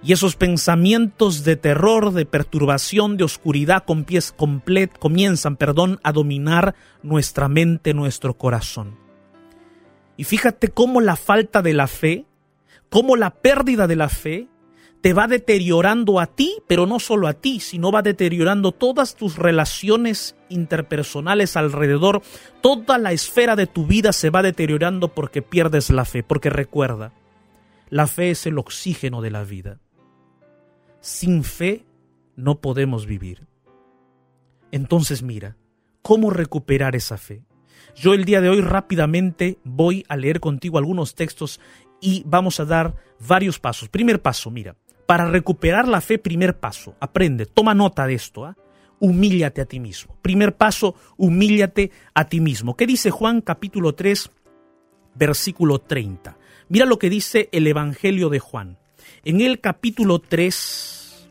Y 0.02 0.12
esos 0.12 0.36
pensamientos 0.36 1.46
de 1.46 1.56
terror, 1.56 2.12
de 2.12 2.26
perturbación, 2.26 3.16
de 3.16 3.24
oscuridad 3.24 3.86
comienzan 3.86 5.56
perdón, 5.56 6.00
a 6.04 6.12
dominar 6.12 6.76
nuestra 7.04 7.48
mente, 7.48 7.94
nuestro 7.94 8.34
corazón. 8.34 8.98
Y 10.18 10.26
fíjate 10.26 10.70
cómo 10.70 11.00
la 11.00 11.16
falta 11.16 11.62
de 11.62 11.74
la 11.74 11.88
fe, 11.88 12.26
cómo 12.90 13.16
la 13.16 13.32
pérdida 13.32 13.88
de 13.88 13.96
la 13.96 14.10
fe 14.10 14.50
te 15.04 15.12
va 15.12 15.28
deteriorando 15.28 16.22
a 16.22 16.28
ti, 16.28 16.63
pero 16.66 16.86
no 16.86 16.98
solo 16.98 17.28
a 17.28 17.34
ti, 17.34 17.60
sino 17.60 17.92
va 17.92 18.02
deteriorando 18.02 18.72
todas 18.72 19.16
tus 19.16 19.38
relaciones 19.38 20.38
interpersonales 20.48 21.58
alrededor, 21.58 22.22
toda 22.62 22.98
la 22.98 23.12
esfera 23.12 23.58
de 23.58 23.68
tu 23.68 23.86
vida 23.86 24.13
se 24.13 24.30
va 24.30 24.42
deteriorando 24.42 25.10
porque 25.10 25.42
pierdes 25.42 25.89
la 25.89 26.06
fe, 26.06 26.24
porque 26.24 26.50
recuerda, 26.50 27.12
la 27.89 28.08
fe 28.08 28.32
es 28.32 28.46
el 28.46 28.58
oxígeno 28.58 29.22
de 29.22 29.32
la 29.32 29.44
vida. 29.44 29.82
Sin 31.02 31.44
fe 31.44 31.86
no 32.38 32.62
podemos 32.62 33.06
vivir. 33.06 33.46
Entonces 34.72 35.22
mira, 35.22 35.58
¿cómo 36.02 36.30
recuperar 36.30 36.96
esa 36.96 37.18
fe? 37.18 37.44
Yo 37.94 38.13
el 38.13 38.24
día 38.24 38.39
de 38.39 38.48
hoy 38.48 38.62
rápidamente 38.62 39.60
voy 39.66 40.06
a 40.08 40.16
leer 40.16 40.39
contigo 40.39 40.78
algunos 40.78 41.13
textos 41.13 41.60
y 42.00 42.24
vamos 42.26 42.62
a 42.62 42.66
dar 42.66 42.96
varios 43.28 43.60
pasos. 43.60 43.89
Primer 43.89 44.22
paso, 44.22 44.50
mira, 44.50 44.78
para 45.06 45.30
recuperar 45.30 45.88
la 45.88 46.02
fe, 46.02 46.18
primer 46.18 46.60
paso, 46.60 46.96
aprende, 47.00 47.46
toma 47.46 47.74
nota 47.74 48.08
de 48.08 48.13
esto, 48.16 48.46
¿ah? 48.46 48.56
humíllate 49.00 49.62
a 49.62 49.66
ti 49.66 49.80
mismo. 49.80 50.18
Primer 50.22 50.56
paso, 50.56 50.96
humíllate 51.18 51.92
a 52.13 52.30
ti 52.30 52.39
mismo. 52.39 52.78
¿Qué 52.78 52.88
dice 52.88 53.12
Juan 53.12 53.42
capítulo 53.42 53.96
3, 53.96 54.32
versículo 55.16 55.80
30? 55.80 56.38
Mira 56.70 56.86
lo 56.86 56.98
que 56.98 57.10
dice 57.10 57.50
el 57.52 57.68
Evangelio 57.68 58.30
de 58.30 58.39
Juan. 58.39 58.78
En 59.26 59.42
el 59.42 59.60
capítulo 59.60 60.20
3, 60.20 61.28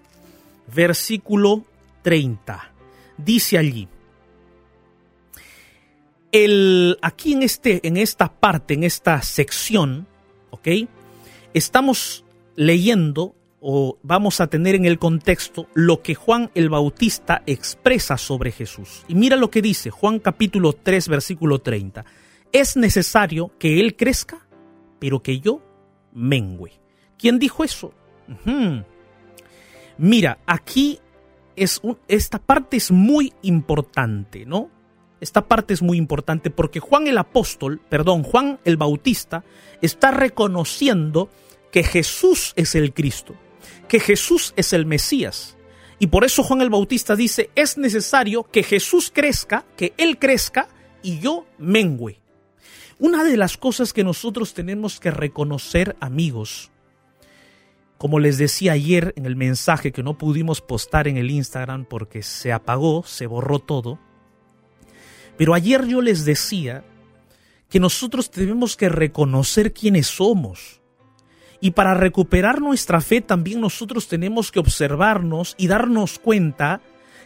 versículo 0.74 1.64
30, 2.02 2.72
dice 3.16 3.58
allí, 3.58 3.88
el, 6.30 6.98
aquí 7.02 7.34
en, 7.34 7.42
este, 7.42 7.86
en 7.86 7.96
esta 7.96 8.32
parte, 8.32 8.74
en 8.74 8.84
esta 8.84 9.22
sección, 9.22 10.06
¿ok? 10.50 10.68
Estamos 11.54 12.24
leyendo 12.56 13.34
o 13.62 13.98
vamos 14.02 14.40
a 14.40 14.48
tener 14.48 14.74
en 14.74 14.84
el 14.84 14.98
contexto 14.98 15.68
lo 15.72 16.02
que 16.02 16.16
Juan 16.16 16.50
el 16.54 16.68
Bautista 16.68 17.42
expresa 17.46 18.18
sobre 18.18 18.50
Jesús. 18.50 19.04
Y 19.06 19.14
mira 19.14 19.36
lo 19.36 19.50
que 19.50 19.62
dice 19.62 19.90
Juan 19.90 20.18
capítulo 20.18 20.72
3 20.72 21.08
versículo 21.08 21.60
30. 21.60 22.04
Es 22.50 22.76
necesario 22.76 23.52
que 23.58 23.80
Él 23.80 23.96
crezca, 23.96 24.46
pero 24.98 25.22
que 25.22 25.38
yo 25.38 25.62
mengüe. 26.12 26.72
¿Quién 27.16 27.38
dijo 27.38 27.62
eso? 27.62 27.94
Mira, 29.96 30.38
aquí 30.44 30.98
es 31.54 31.80
esta 32.08 32.40
parte 32.40 32.76
es 32.76 32.90
muy 32.90 33.32
importante, 33.42 34.44
¿no? 34.44 34.70
Esta 35.20 35.46
parte 35.46 35.72
es 35.72 35.82
muy 35.82 35.98
importante 35.98 36.50
porque 36.50 36.80
Juan 36.80 37.06
el 37.06 37.16
apóstol, 37.16 37.80
perdón, 37.88 38.24
Juan 38.24 38.58
el 38.64 38.76
Bautista, 38.76 39.44
está 39.80 40.10
reconociendo 40.10 41.30
que 41.70 41.84
Jesús 41.84 42.54
es 42.56 42.74
el 42.74 42.92
Cristo 42.92 43.36
que 43.92 44.00
Jesús 44.00 44.54
es 44.56 44.72
el 44.72 44.86
Mesías. 44.86 45.54
Y 45.98 46.06
por 46.06 46.24
eso 46.24 46.42
Juan 46.42 46.62
el 46.62 46.70
Bautista 46.70 47.14
dice, 47.14 47.50
es 47.54 47.76
necesario 47.76 48.42
que 48.44 48.62
Jesús 48.62 49.12
crezca, 49.14 49.66
que 49.76 49.92
Él 49.98 50.18
crezca 50.18 50.66
y 51.02 51.18
yo 51.18 51.44
mengüe. 51.58 52.18
Una 52.98 53.22
de 53.22 53.36
las 53.36 53.58
cosas 53.58 53.92
que 53.92 54.02
nosotros 54.02 54.54
tenemos 54.54 54.98
que 54.98 55.10
reconocer, 55.10 55.94
amigos, 56.00 56.70
como 57.98 58.18
les 58.18 58.38
decía 58.38 58.72
ayer 58.72 59.12
en 59.14 59.26
el 59.26 59.36
mensaje 59.36 59.92
que 59.92 60.02
no 60.02 60.16
pudimos 60.16 60.62
postar 60.62 61.06
en 61.06 61.18
el 61.18 61.30
Instagram 61.30 61.84
porque 61.84 62.22
se 62.22 62.50
apagó, 62.50 63.04
se 63.04 63.26
borró 63.26 63.58
todo, 63.58 63.98
pero 65.36 65.52
ayer 65.52 65.84
yo 65.86 66.00
les 66.00 66.24
decía 66.24 66.82
que 67.68 67.78
nosotros 67.78 68.30
tenemos 68.30 68.74
que 68.74 68.88
reconocer 68.88 69.74
quiénes 69.74 70.06
somos. 70.06 70.81
Y 71.62 71.70
para 71.70 71.94
recuperar 71.94 72.60
nuestra 72.60 73.00
fe 73.00 73.20
también 73.20 73.60
nosotros 73.60 74.08
tenemos 74.08 74.50
que 74.50 74.58
observarnos 74.58 75.54
y 75.56 75.68
darnos 75.68 76.18
cuenta 76.18 76.80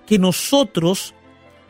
que 0.04 0.18
nosotros 0.18 1.14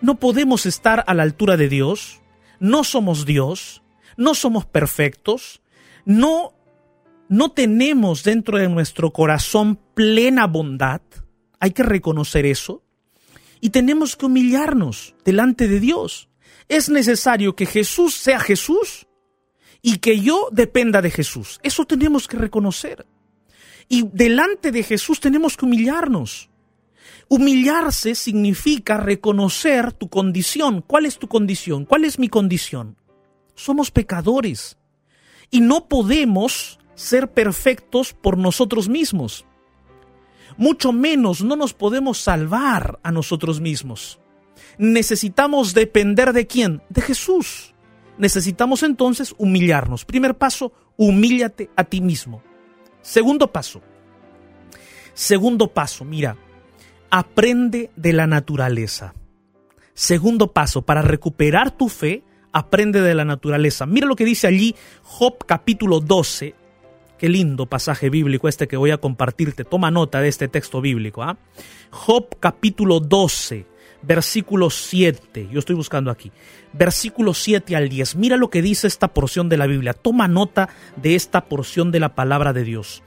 no 0.01 0.17
podemos 0.17 0.67
estar 0.67 1.05
a 1.07 1.15
la 1.15 1.23
altura 1.23 1.57
de 1.57 1.69
Dios, 1.69 2.21
no 2.59 2.83
somos 2.83 3.25
Dios, 3.25 3.85
no 4.17 4.35
somos 4.35 4.67
perfectos, 4.67 5.63
no 6.05 6.55
no 7.29 7.53
tenemos 7.53 8.25
dentro 8.25 8.59
de 8.59 8.69
nuestro 8.69 9.13
corazón 9.13 9.79
plena 9.95 10.49
bondad. 10.49 11.03
Hay 11.61 11.71
que 11.71 11.85
reconocer 11.85 12.47
eso. 12.47 12.83
Y 13.61 13.71
tenemos 13.71 14.17
que 14.17 14.27
humillarnos 14.27 15.15
delante 15.25 15.69
de 15.69 15.79
Dios. 15.79 16.29
Es 16.69 16.89
necesario 16.89 17.55
que 17.55 17.67
Jesús 17.67 18.15
sea 18.15 18.41
Jesús 18.41 19.06
y 19.83 19.99
que 19.99 20.21
yo 20.21 20.49
dependa 20.53 21.03
de 21.03 21.11
Jesús. 21.11 21.61
Eso 21.63 21.85
tenemos 21.85 22.29
que 22.29 22.37
reconocer. 22.37 23.07
Y 23.89 24.09
delante 24.13 24.73
de 24.73 24.83
Jesús 24.83 25.21
tenemos 25.21 25.57
que 25.57 25.65
humillarnos. 25.65 26.51
Humillarse 27.29 28.15
significa 28.15 28.97
reconocer 28.97 29.93
tu 29.93 30.09
condición. 30.09 30.83
¿Cuál 30.83 31.07
es 31.07 31.19
tu 31.19 31.29
condición? 31.29 31.85
¿Cuál 31.85 32.05
es 32.05 32.19
mi 32.19 32.29
condición? 32.29 32.97
Somos 33.55 33.91
pecadores 33.91 34.77
y 35.51 35.61
no 35.61 35.89
podemos 35.89 36.79
ser 36.95 37.33
perfectos 37.33 38.13
por 38.13 38.39
nosotros 38.39 38.89
mismos. 38.89 39.45
Mucho 40.57 40.93
menos 40.93 41.43
no 41.43 41.57
nos 41.57 41.75
podemos 41.75 42.19
salvar 42.19 42.99
a 43.03 43.13
nosotros 43.13 43.61
mismos. 43.61 44.19
Necesitamos 44.79 45.75
depender 45.75 46.33
de 46.33 46.47
quién? 46.47 46.83
De 46.89 47.03
Jesús 47.03 47.75
necesitamos 48.19 48.83
entonces 48.83 49.35
humillarnos. 49.39 50.05
Primer 50.05 50.37
paso, 50.37 50.73
humíllate 50.97 51.71
a 51.77 51.85
ti 51.85 52.01
mismo. 52.01 52.43
Segundo 53.03 53.53
paso, 53.53 53.83
segundo 55.15 55.69
paso, 55.69 56.05
mira, 56.05 56.37
aprende 57.11 57.91
de 57.97 58.13
la 58.13 58.27
naturaleza. 58.27 59.15
Segundo 59.95 60.53
paso, 60.53 60.83
para 60.83 61.03
recuperar 61.03 61.71
tu 61.71 61.89
fe, 61.89 62.23
aprende 62.53 63.01
de 63.01 63.15
la 63.15 63.25
naturaleza. 63.25 63.87
Mira 63.87 64.07
lo 64.07 64.17
que 64.17 64.25
dice 64.25 64.47
allí 64.47 64.75
Job 65.03 65.45
capítulo 65.47 66.01
12. 66.01 66.55
Qué 67.19 67.29
lindo 67.31 67.65
pasaje 67.67 68.11
bíblico 68.11 68.49
este 68.49 68.69
que 68.69 68.77
voy 68.77 68.91
a 68.91 68.99
compartirte. 68.99 69.65
Toma 69.65 69.91
nota 69.91 70.21
de 70.21 70.29
este 70.29 70.49
texto 70.49 70.83
bíblico. 70.83 71.23
¿ah? 71.23 71.39
Job 71.91 72.37
capítulo 72.41 73.01
12 73.01 73.76
versículo 74.07 74.71
7. 74.71 75.49
Yo 75.51 75.59
estoy 75.59 75.75
buscando 75.75 76.11
aquí. 76.11 76.31
Versículo 76.73 77.35
7 77.35 77.75
al 77.77 77.89
10. 77.89 78.17
Mira 78.17 78.37
lo 78.37 78.51
que 78.51 78.63
dice 78.63 78.87
esta 78.87 79.09
porción 79.09 79.49
de 79.49 79.57
la 79.57 79.67
Biblia. 79.67 79.95
Toma 79.95 80.29
nota 80.29 80.69
de 80.97 81.15
esta 81.15 81.47
porción 81.47 81.91
de 81.91 82.01
la 82.01 82.15
palabra 82.15 82.53
de 82.53 82.65
Dios. 82.65 83.03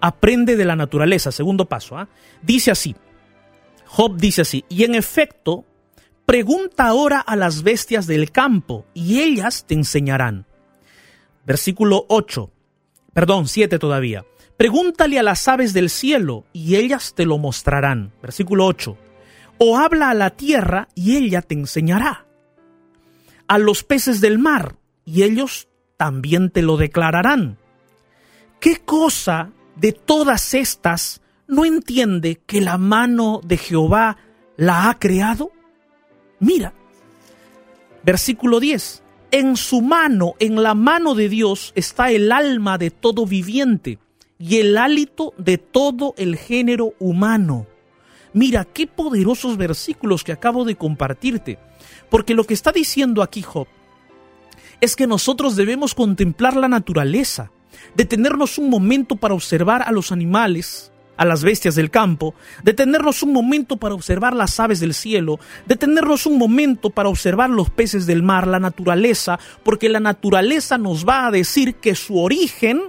Aprende 0.00 0.56
de 0.56 0.64
la 0.64 0.76
naturaleza. 0.76 1.32
Segundo 1.32 1.66
paso. 1.66 1.98
¿ah? 1.98 2.08
Dice 2.42 2.70
así. 2.70 2.94
Job 3.86 4.16
dice 4.16 4.42
así. 4.42 4.64
Y 4.68 4.84
en 4.84 4.94
efecto, 4.94 5.64
pregunta 6.26 6.86
ahora 6.86 7.20
a 7.20 7.34
las 7.34 7.62
bestias 7.62 8.06
del 8.06 8.30
campo 8.30 8.86
y 8.94 9.20
ellas 9.20 9.64
te 9.66 9.74
enseñarán. 9.74 10.46
Versículo 11.44 12.06
8. 12.08 12.50
Perdón, 13.12 13.48
7 13.48 13.80
todavía. 13.80 14.24
Pregúntale 14.56 15.18
a 15.18 15.22
las 15.24 15.48
aves 15.48 15.72
del 15.72 15.90
cielo 15.90 16.44
y 16.52 16.76
ellas 16.76 17.14
te 17.16 17.26
lo 17.26 17.38
mostrarán. 17.38 18.12
Versículo 18.22 18.66
8 18.66 19.09
o 19.62 19.76
habla 19.76 20.08
a 20.08 20.14
la 20.14 20.30
tierra 20.30 20.88
y 20.94 21.16
ella 21.18 21.42
te 21.42 21.54
enseñará. 21.54 22.26
A 23.46 23.58
los 23.58 23.84
peces 23.84 24.22
del 24.22 24.38
mar 24.38 24.76
y 25.04 25.22
ellos 25.22 25.68
también 25.98 26.50
te 26.50 26.62
lo 26.62 26.78
declararán. 26.78 27.58
¿Qué 28.58 28.78
cosa 28.78 29.50
de 29.76 29.92
todas 29.92 30.54
estas 30.54 31.20
no 31.46 31.66
entiende 31.66 32.40
que 32.46 32.62
la 32.62 32.78
mano 32.78 33.42
de 33.44 33.58
Jehová 33.58 34.16
la 34.56 34.88
ha 34.88 34.98
creado? 34.98 35.50
Mira, 36.38 36.72
versículo 38.02 38.60
10. 38.60 39.02
En 39.30 39.56
su 39.56 39.82
mano, 39.82 40.36
en 40.38 40.62
la 40.62 40.74
mano 40.74 41.14
de 41.14 41.28
Dios, 41.28 41.72
está 41.74 42.10
el 42.10 42.32
alma 42.32 42.78
de 42.78 42.90
todo 42.90 43.26
viviente 43.26 43.98
y 44.38 44.56
el 44.56 44.78
hálito 44.78 45.34
de 45.36 45.58
todo 45.58 46.14
el 46.16 46.36
género 46.36 46.94
humano. 46.98 47.66
Mira, 48.32 48.64
qué 48.64 48.86
poderosos 48.86 49.56
versículos 49.56 50.24
que 50.24 50.32
acabo 50.32 50.64
de 50.64 50.76
compartirte. 50.76 51.58
Porque 52.08 52.34
lo 52.34 52.44
que 52.44 52.54
está 52.54 52.72
diciendo 52.72 53.22
aquí 53.22 53.42
Job 53.42 53.66
es 54.80 54.96
que 54.96 55.06
nosotros 55.06 55.56
debemos 55.56 55.94
contemplar 55.94 56.56
la 56.56 56.68
naturaleza, 56.68 57.50
detenernos 57.94 58.58
un 58.58 58.70
momento 58.70 59.16
para 59.16 59.34
observar 59.34 59.82
a 59.82 59.92
los 59.92 60.10
animales, 60.10 60.90
a 61.16 61.26
las 61.26 61.44
bestias 61.44 61.74
del 61.74 61.90
campo, 61.90 62.34
detenernos 62.64 63.22
un 63.22 63.34
momento 63.34 63.76
para 63.76 63.94
observar 63.94 64.34
las 64.34 64.58
aves 64.58 64.80
del 64.80 64.94
cielo, 64.94 65.38
detenernos 65.66 66.24
un 66.24 66.38
momento 66.38 66.88
para 66.88 67.10
observar 67.10 67.50
los 67.50 67.68
peces 67.68 68.06
del 68.06 68.22
mar, 68.22 68.46
la 68.46 68.58
naturaleza, 68.58 69.38
porque 69.62 69.90
la 69.90 70.00
naturaleza 70.00 70.78
nos 70.78 71.06
va 71.06 71.26
a 71.26 71.30
decir 71.30 71.74
que 71.74 71.94
su 71.94 72.18
origen 72.18 72.80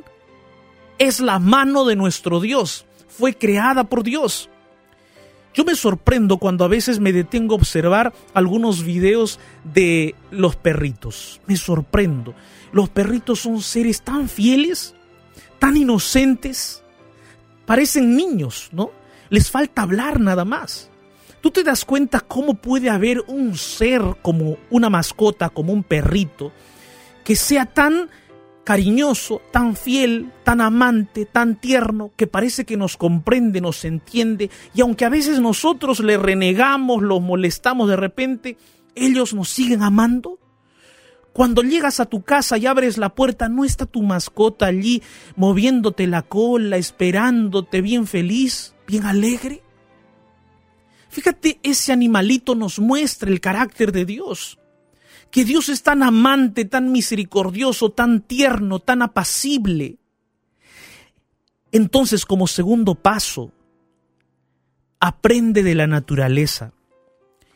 es 0.97 1.19
la 1.19 1.39
mano 1.39 1.83
de 1.83 1.97
nuestro 1.97 2.39
Dios, 2.39 2.85
fue 3.09 3.33
creada 3.33 3.83
por 3.83 4.03
Dios. 4.03 4.49
Yo 5.53 5.65
me 5.65 5.75
sorprendo 5.75 6.37
cuando 6.37 6.63
a 6.63 6.69
veces 6.69 6.99
me 6.99 7.11
detengo 7.11 7.53
a 7.53 7.57
observar 7.57 8.13
algunos 8.33 8.83
videos 8.83 9.39
de 9.63 10.15
los 10.31 10.55
perritos. 10.55 11.41
Me 11.45 11.57
sorprendo. 11.57 12.33
Los 12.71 12.89
perritos 12.89 13.41
son 13.41 13.61
seres 13.61 14.01
tan 14.01 14.29
fieles, 14.29 14.95
tan 15.59 15.75
inocentes, 15.75 16.83
parecen 17.65 18.15
niños, 18.15 18.69
¿no? 18.71 18.91
Les 19.29 19.51
falta 19.51 19.81
hablar 19.81 20.19
nada 20.19 20.45
más. 20.45 20.89
Tú 21.41 21.51
te 21.51 21.63
das 21.63 21.85
cuenta 21.85 22.21
cómo 22.21 22.53
puede 22.53 22.89
haber 22.89 23.21
un 23.27 23.57
ser 23.57 24.01
como 24.21 24.57
una 24.69 24.89
mascota, 24.89 25.49
como 25.49 25.73
un 25.73 25.83
perrito, 25.83 26.51
que 27.23 27.35
sea 27.35 27.65
tan 27.65 28.09
cariñoso, 28.63 29.41
tan 29.51 29.75
fiel, 29.75 30.31
tan 30.43 30.61
amante, 30.61 31.25
tan 31.25 31.59
tierno, 31.59 32.11
que 32.15 32.27
parece 32.27 32.65
que 32.65 32.77
nos 32.77 32.97
comprende, 32.97 33.61
nos 33.61 33.85
entiende, 33.85 34.49
y 34.73 34.81
aunque 34.81 35.05
a 35.05 35.09
veces 35.09 35.39
nosotros 35.39 35.99
le 35.99 36.17
renegamos, 36.17 37.01
los 37.01 37.21
molestamos 37.21 37.89
de 37.89 37.95
repente, 37.95 38.57
ellos 38.95 39.33
nos 39.33 39.49
siguen 39.49 39.81
amando. 39.81 40.39
Cuando 41.33 41.63
llegas 41.63 41.99
a 41.99 42.05
tu 42.05 42.23
casa 42.23 42.57
y 42.57 42.65
abres 42.65 42.97
la 42.97 43.15
puerta, 43.15 43.47
¿no 43.47 43.63
está 43.63 43.85
tu 43.85 44.01
mascota 44.01 44.65
allí 44.65 45.01
moviéndote 45.37 46.05
la 46.07 46.23
cola, 46.23 46.75
esperándote 46.75 47.81
bien 47.81 48.05
feliz, 48.05 48.75
bien 48.85 49.05
alegre? 49.05 49.63
Fíjate, 51.09 51.59
ese 51.63 51.93
animalito 51.93 52.53
nos 52.55 52.79
muestra 52.79 53.29
el 53.29 53.39
carácter 53.39 53.91
de 53.91 54.05
Dios. 54.05 54.60
Que 55.31 55.45
Dios 55.45 55.69
es 55.69 55.81
tan 55.81 56.03
amante, 56.03 56.65
tan 56.65 56.91
misericordioso, 56.91 57.91
tan 57.91 58.21
tierno, 58.21 58.79
tan 58.79 59.01
apacible. 59.01 59.97
Entonces, 61.71 62.25
como 62.25 62.47
segundo 62.47 62.95
paso, 62.95 63.51
aprende 64.99 65.63
de 65.63 65.73
la 65.73 65.87
naturaleza. 65.87 66.73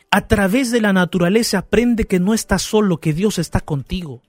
A 0.09 0.27
través 0.27 0.71
de 0.71 0.79
la 0.79 0.93
naturaleza 0.93 1.57
aprende 1.57 2.05
que 2.05 2.21
no 2.21 2.33
estás 2.33 2.61
solo, 2.61 3.01
que 3.01 3.13
Dios 3.13 3.37
está 3.37 3.59
contigo. 3.59 4.21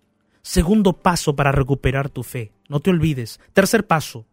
Segundo 0.43 0.95
paso 0.95 1.37
para 1.37 1.53
recuperar 1.53 2.11
tu 2.11 2.25
fe. 2.25 2.53
No 2.69 2.81
te 2.81 2.91
olvides. 2.91 3.41
Tercer 3.53 3.87
paso, 3.87 4.27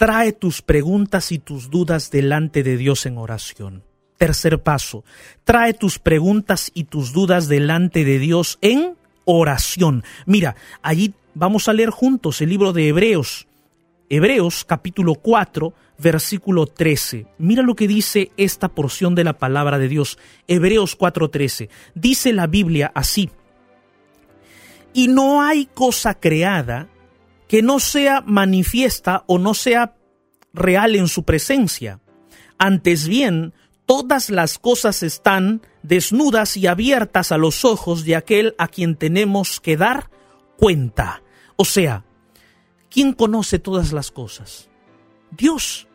Trae 0.00 0.32
tus 0.32 0.62
preguntas 0.62 1.30
y 1.30 1.38
tus 1.38 1.68
dudas 1.68 2.10
delante 2.10 2.62
de 2.62 2.78
Dios 2.78 3.04
en 3.04 3.18
oración. 3.18 3.84
Tercer 4.20 4.62
paso, 4.62 5.02
trae 5.44 5.72
tus 5.72 5.98
preguntas 5.98 6.70
y 6.74 6.84
tus 6.84 7.14
dudas 7.14 7.48
delante 7.48 8.04
de 8.04 8.18
Dios 8.18 8.58
en 8.60 8.94
oración. 9.24 10.04
Mira, 10.26 10.56
allí 10.82 11.14
vamos 11.32 11.68
a 11.68 11.72
leer 11.72 11.88
juntos 11.88 12.42
el 12.42 12.50
libro 12.50 12.74
de 12.74 12.88
Hebreos. 12.88 13.48
Hebreos 14.10 14.66
capítulo 14.66 15.14
4, 15.14 15.72
versículo 15.96 16.66
13. 16.66 17.28
Mira 17.38 17.62
lo 17.62 17.74
que 17.74 17.88
dice 17.88 18.30
esta 18.36 18.68
porción 18.68 19.14
de 19.14 19.24
la 19.24 19.38
palabra 19.38 19.78
de 19.78 19.88
Dios. 19.88 20.18
Hebreos 20.46 20.98
4:13. 20.98 21.70
Dice 21.94 22.34
la 22.34 22.46
Biblia 22.46 22.92
así. 22.94 23.30
Y 24.92 25.08
no 25.08 25.40
hay 25.40 25.64
cosa 25.64 26.12
creada 26.12 26.88
que 27.48 27.62
no 27.62 27.80
sea 27.80 28.20
manifiesta 28.20 29.24
o 29.28 29.38
no 29.38 29.54
sea 29.54 29.94
real 30.52 30.94
en 30.94 31.08
su 31.08 31.22
presencia. 31.22 32.00
Antes 32.58 33.08
bien, 33.08 33.54
todas 33.90 34.30
las 34.30 34.60
cosas 34.60 35.02
están 35.02 35.62
desnudas 35.82 36.56
y 36.56 36.68
abiertas 36.68 37.32
a 37.32 37.38
los 37.38 37.64
ojos 37.64 38.04
de 38.04 38.14
aquel 38.14 38.54
a 38.56 38.68
quien 38.68 38.94
tenemos 38.94 39.58
que 39.58 39.76
dar 39.76 40.10
cuenta. 40.56 41.24
O 41.56 41.64
sea, 41.64 42.04
¿quién 42.88 43.12
conoce 43.14 43.58
todas 43.58 43.92
las 43.92 44.12
cosas? 44.12 44.68
Dios. 45.32 45.88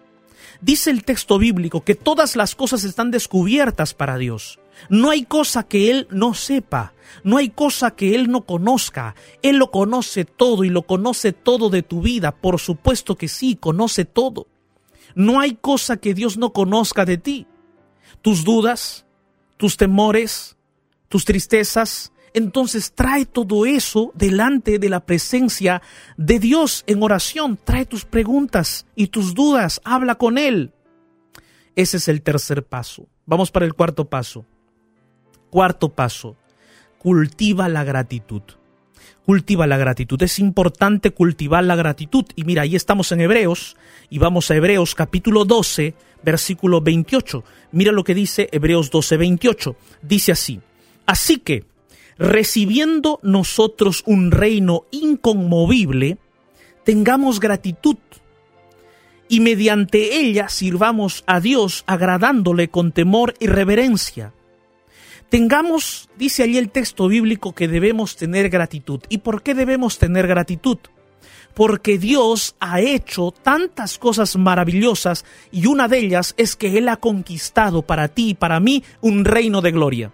Dice 0.60 0.92
el 0.92 1.06
texto 1.06 1.38
bíblico 1.38 1.86
que 1.86 1.96
todas 1.96 2.36
las 2.36 2.54
cosas 2.54 2.84
están 2.84 3.12
descubiertas 3.12 3.94
para 3.94 4.18
Dios. 4.18 4.60
No 4.90 5.10
hay 5.10 5.24
cosa 5.24 5.64
que 5.64 5.90
Él 5.90 6.10
no 6.12 6.34
sepa, 6.34 6.92
no 7.24 7.38
hay 7.38 7.48
cosa 7.48 7.92
que 7.92 8.14
Él 8.14 8.30
no 8.30 8.42
conozca. 8.42 9.16
Él 9.42 9.56
lo 9.56 9.72
conoce 9.72 10.26
todo 10.26 10.66
y 10.66 10.70
lo 10.70 10.82
conoce 10.82 11.32
todo 11.32 11.70
de 11.70 11.82
tu 11.82 12.02
vida. 12.02 12.34
Por 12.36 12.60
supuesto 12.60 13.16
que 13.16 13.30
sí, 13.30 13.56
conoce 13.56 14.04
todo. 14.04 14.48
No 15.16 15.40
hay 15.40 15.56
cosa 15.56 15.96
que 15.96 16.14
Dios 16.14 16.36
no 16.36 16.52
conozca 16.52 17.06
de 17.06 17.18
ti. 17.18 17.48
Tus 18.26 18.44
dudas, 18.44 19.06
tus 19.56 19.78
temores, 19.78 20.58
tus 21.10 21.26
tristezas. 21.26 22.12
Entonces 22.34 22.92
trae 22.92 23.28
todo 23.28 23.68
eso 23.68 24.12
delante 24.16 24.80
de 24.80 24.90
la 24.90 25.06
presencia 25.06 25.84
de 26.18 26.40
Dios 26.40 26.84
en 26.88 27.04
oración. 27.04 27.60
Trae 27.64 27.86
tus 27.86 28.04
preguntas 28.04 28.88
y 28.96 29.10
tus 29.10 29.36
dudas. 29.36 29.80
Habla 29.84 30.16
con 30.16 30.40
Él. 30.40 30.74
Ese 31.76 31.98
es 31.98 32.08
el 32.08 32.24
tercer 32.24 32.66
paso. 32.66 33.06
Vamos 33.28 33.52
para 33.52 33.68
el 33.68 33.76
cuarto 33.76 34.06
paso. 34.06 34.44
Cuarto 35.52 35.90
paso, 35.90 36.36
cultiva 36.98 37.70
la 37.70 37.84
gratitud. 37.84 38.42
Cultiva 39.24 39.68
la 39.68 39.78
gratitud. 39.78 40.20
Es 40.24 40.40
importante 40.40 41.12
cultivar 41.12 41.64
la 41.64 41.76
gratitud. 41.76 42.26
Y 42.36 42.44
mira, 42.44 42.64
ahí 42.64 42.76
estamos 42.76 43.12
en 43.12 43.22
Hebreos 43.22 43.78
y 44.10 44.18
vamos 44.18 44.50
a 44.50 44.56
Hebreos 44.56 44.96
capítulo 44.96 45.46
12, 45.46 45.94
versículo 46.26 46.82
28. 46.82 47.44
Mira 47.72 47.92
lo 47.92 48.04
que 48.04 48.14
dice 48.14 48.50
Hebreos 48.52 48.92
12, 48.92 49.18
28. 49.18 49.76
Dice 50.02 50.32
así. 50.34 50.60
Así 51.06 51.38
que, 51.38 51.64
recibiendo 52.18 53.20
nosotros 53.24 54.04
un 54.06 54.32
reino 54.32 54.86
inconmovible, 54.92 56.18
tengamos 56.84 57.40
gratitud 57.40 57.98
y 59.30 59.40
mediante 59.40 60.18
ella 60.18 60.50
sirvamos 60.50 61.24
a 61.28 61.40
Dios 61.40 61.84
agradándole 61.88 62.68
con 62.68 62.92
temor 62.92 63.34
y 63.40 63.48
reverencia 63.48 64.34
Tengamos, 65.30 66.10
dice 66.18 66.44
allí 66.44 66.58
el 66.58 66.70
texto 66.70 67.08
bíblico, 67.08 67.54
que 67.54 67.68
debemos 67.68 68.16
tener 68.16 68.50
gratitud. 68.50 69.02
¿Y 69.10 69.20
por 69.20 69.42
qué 69.42 69.56
debemos 69.56 69.98
tener 69.98 70.28
gratitud? 70.28 70.78
Porque 71.56 71.98
Dios 71.98 72.56
ha 72.60 72.82
hecho 72.82 73.32
tantas 73.32 73.98
cosas 73.98 74.36
maravillosas 74.36 75.26
y 75.52 75.68
una 75.68 75.88
de 75.88 76.00
ellas 76.00 76.36
es 76.38 76.56
que 76.56 76.78
Él 76.78 76.90
ha 76.90 76.98
conquistado 76.98 77.82
para 77.82 78.10
ti 78.10 78.30
y 78.30 78.34
para 78.34 78.60
mí 78.60 78.84
un 79.02 79.24
reino 79.26 79.62
de 79.62 79.72
gloria. 79.72 80.12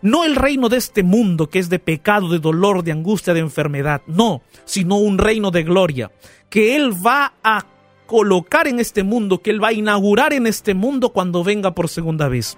No 0.00 0.24
el 0.24 0.36
reino 0.36 0.68
de 0.68 0.76
este 0.76 1.02
mundo 1.02 1.50
que 1.50 1.58
es 1.58 1.68
de 1.68 1.80
pecado, 1.80 2.28
de 2.28 2.38
dolor, 2.38 2.84
de 2.84 2.92
angustia, 2.92 3.34
de 3.34 3.40
enfermedad, 3.40 4.02
no, 4.06 4.42
sino 4.64 4.98
un 4.98 5.18
reino 5.18 5.50
de 5.50 5.64
gloria 5.64 6.12
que 6.48 6.76
Él 6.76 6.92
va 7.04 7.34
a 7.42 7.66
colocar 8.06 8.68
en 8.68 8.78
este 8.78 9.02
mundo, 9.02 9.42
que 9.42 9.50
Él 9.50 9.62
va 9.62 9.68
a 9.68 9.72
inaugurar 9.72 10.32
en 10.32 10.46
este 10.46 10.74
mundo 10.74 11.10
cuando 11.10 11.42
venga 11.42 11.74
por 11.74 11.88
segunda 11.88 12.28
vez. 12.28 12.56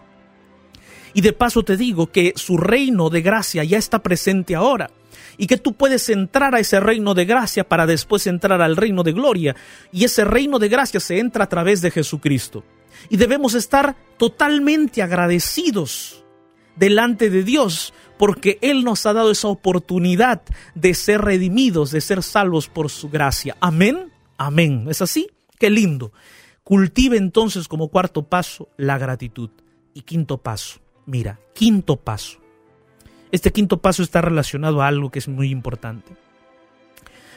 Y 1.14 1.22
de 1.22 1.33
paso 1.33 1.62
te 1.62 1.78
digo 1.78 2.12
que 2.12 2.35
su 2.37 2.59
reino 2.59 3.09
de 3.09 3.22
gracia 3.22 3.64
ya 3.64 3.78
está 3.78 4.00
presente 4.00 4.54
ahora 4.54 4.90
y 5.40 5.46
que 5.46 5.57
tú 5.57 5.72
puedes 5.72 6.11
entrar 6.11 6.55
a 6.55 6.61
ese 6.61 6.81
reino 6.81 7.14
de 7.14 7.24
gracia 7.24 7.66
para 7.66 7.87
después 7.87 8.26
entrar 8.26 8.61
al 8.61 8.76
reino 8.76 9.03
de 9.03 9.12
gloria. 9.12 9.57
Y 9.90 10.05
ese 10.05 10.22
reino 10.22 10.59
de 10.59 10.68
gracia 10.68 11.00
se 11.00 11.18
entra 11.18 11.44
a 11.44 11.48
través 11.48 11.81
de 11.81 11.90
Jesucristo. 11.90 12.62
Y 13.09 13.16
debemos 13.16 13.55
estar 13.55 13.96
totalmente 14.18 15.00
agradecidos 15.00 16.26
delante 16.76 17.31
de 17.31 17.42
Dios 17.42 17.94
porque 18.18 18.59
Él 18.61 18.85
nos 18.85 19.07
ha 19.07 19.14
dado 19.14 19.31
esa 19.31 19.48
oportunidad 19.48 20.42
de 20.74 20.92
ser 20.92 21.22
redimidos, 21.22 21.90
de 21.90 22.03
ser 22.03 22.22
salvos 22.22 22.68
por 22.68 22.90
su 22.90 23.09
gracia. 23.09 23.57
Amén. 23.61 24.12
Amén. 24.37 24.88
¿Es 24.90 25.00
así? 25.00 25.31
Qué 25.59 25.70
lindo. 25.70 26.12
Cultive 26.64 27.16
entonces 27.16 27.66
como 27.66 27.88
cuarto 27.88 28.29
paso 28.29 28.68
la 28.76 28.98
gratitud. 28.98 29.48
Y 29.94 30.03
quinto 30.03 30.37
paso, 30.37 30.81
Mira, 31.07 31.40
quinto 31.55 31.96
paso. 31.96 32.39
Este 33.32 33.52
quinto 33.52 33.80
paso 33.80 34.02
está 34.02 34.20
relacionado 34.20 34.82
a 34.82 34.88
algo 34.88 35.10
que 35.10 35.18
es 35.18 35.28
muy 35.28 35.50
importante. 35.50 36.16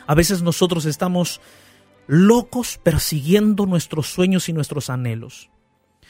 A 0.08 0.16
veces 0.16 0.42
nosotros 0.42 0.86
estamos 0.86 1.40
locos 2.08 2.80
persiguiendo 2.82 3.66
nuestros 3.66 4.08
sueños 4.08 4.50
y 4.50 4.54
nuestros 4.54 4.90
anhelos. 4.90 5.50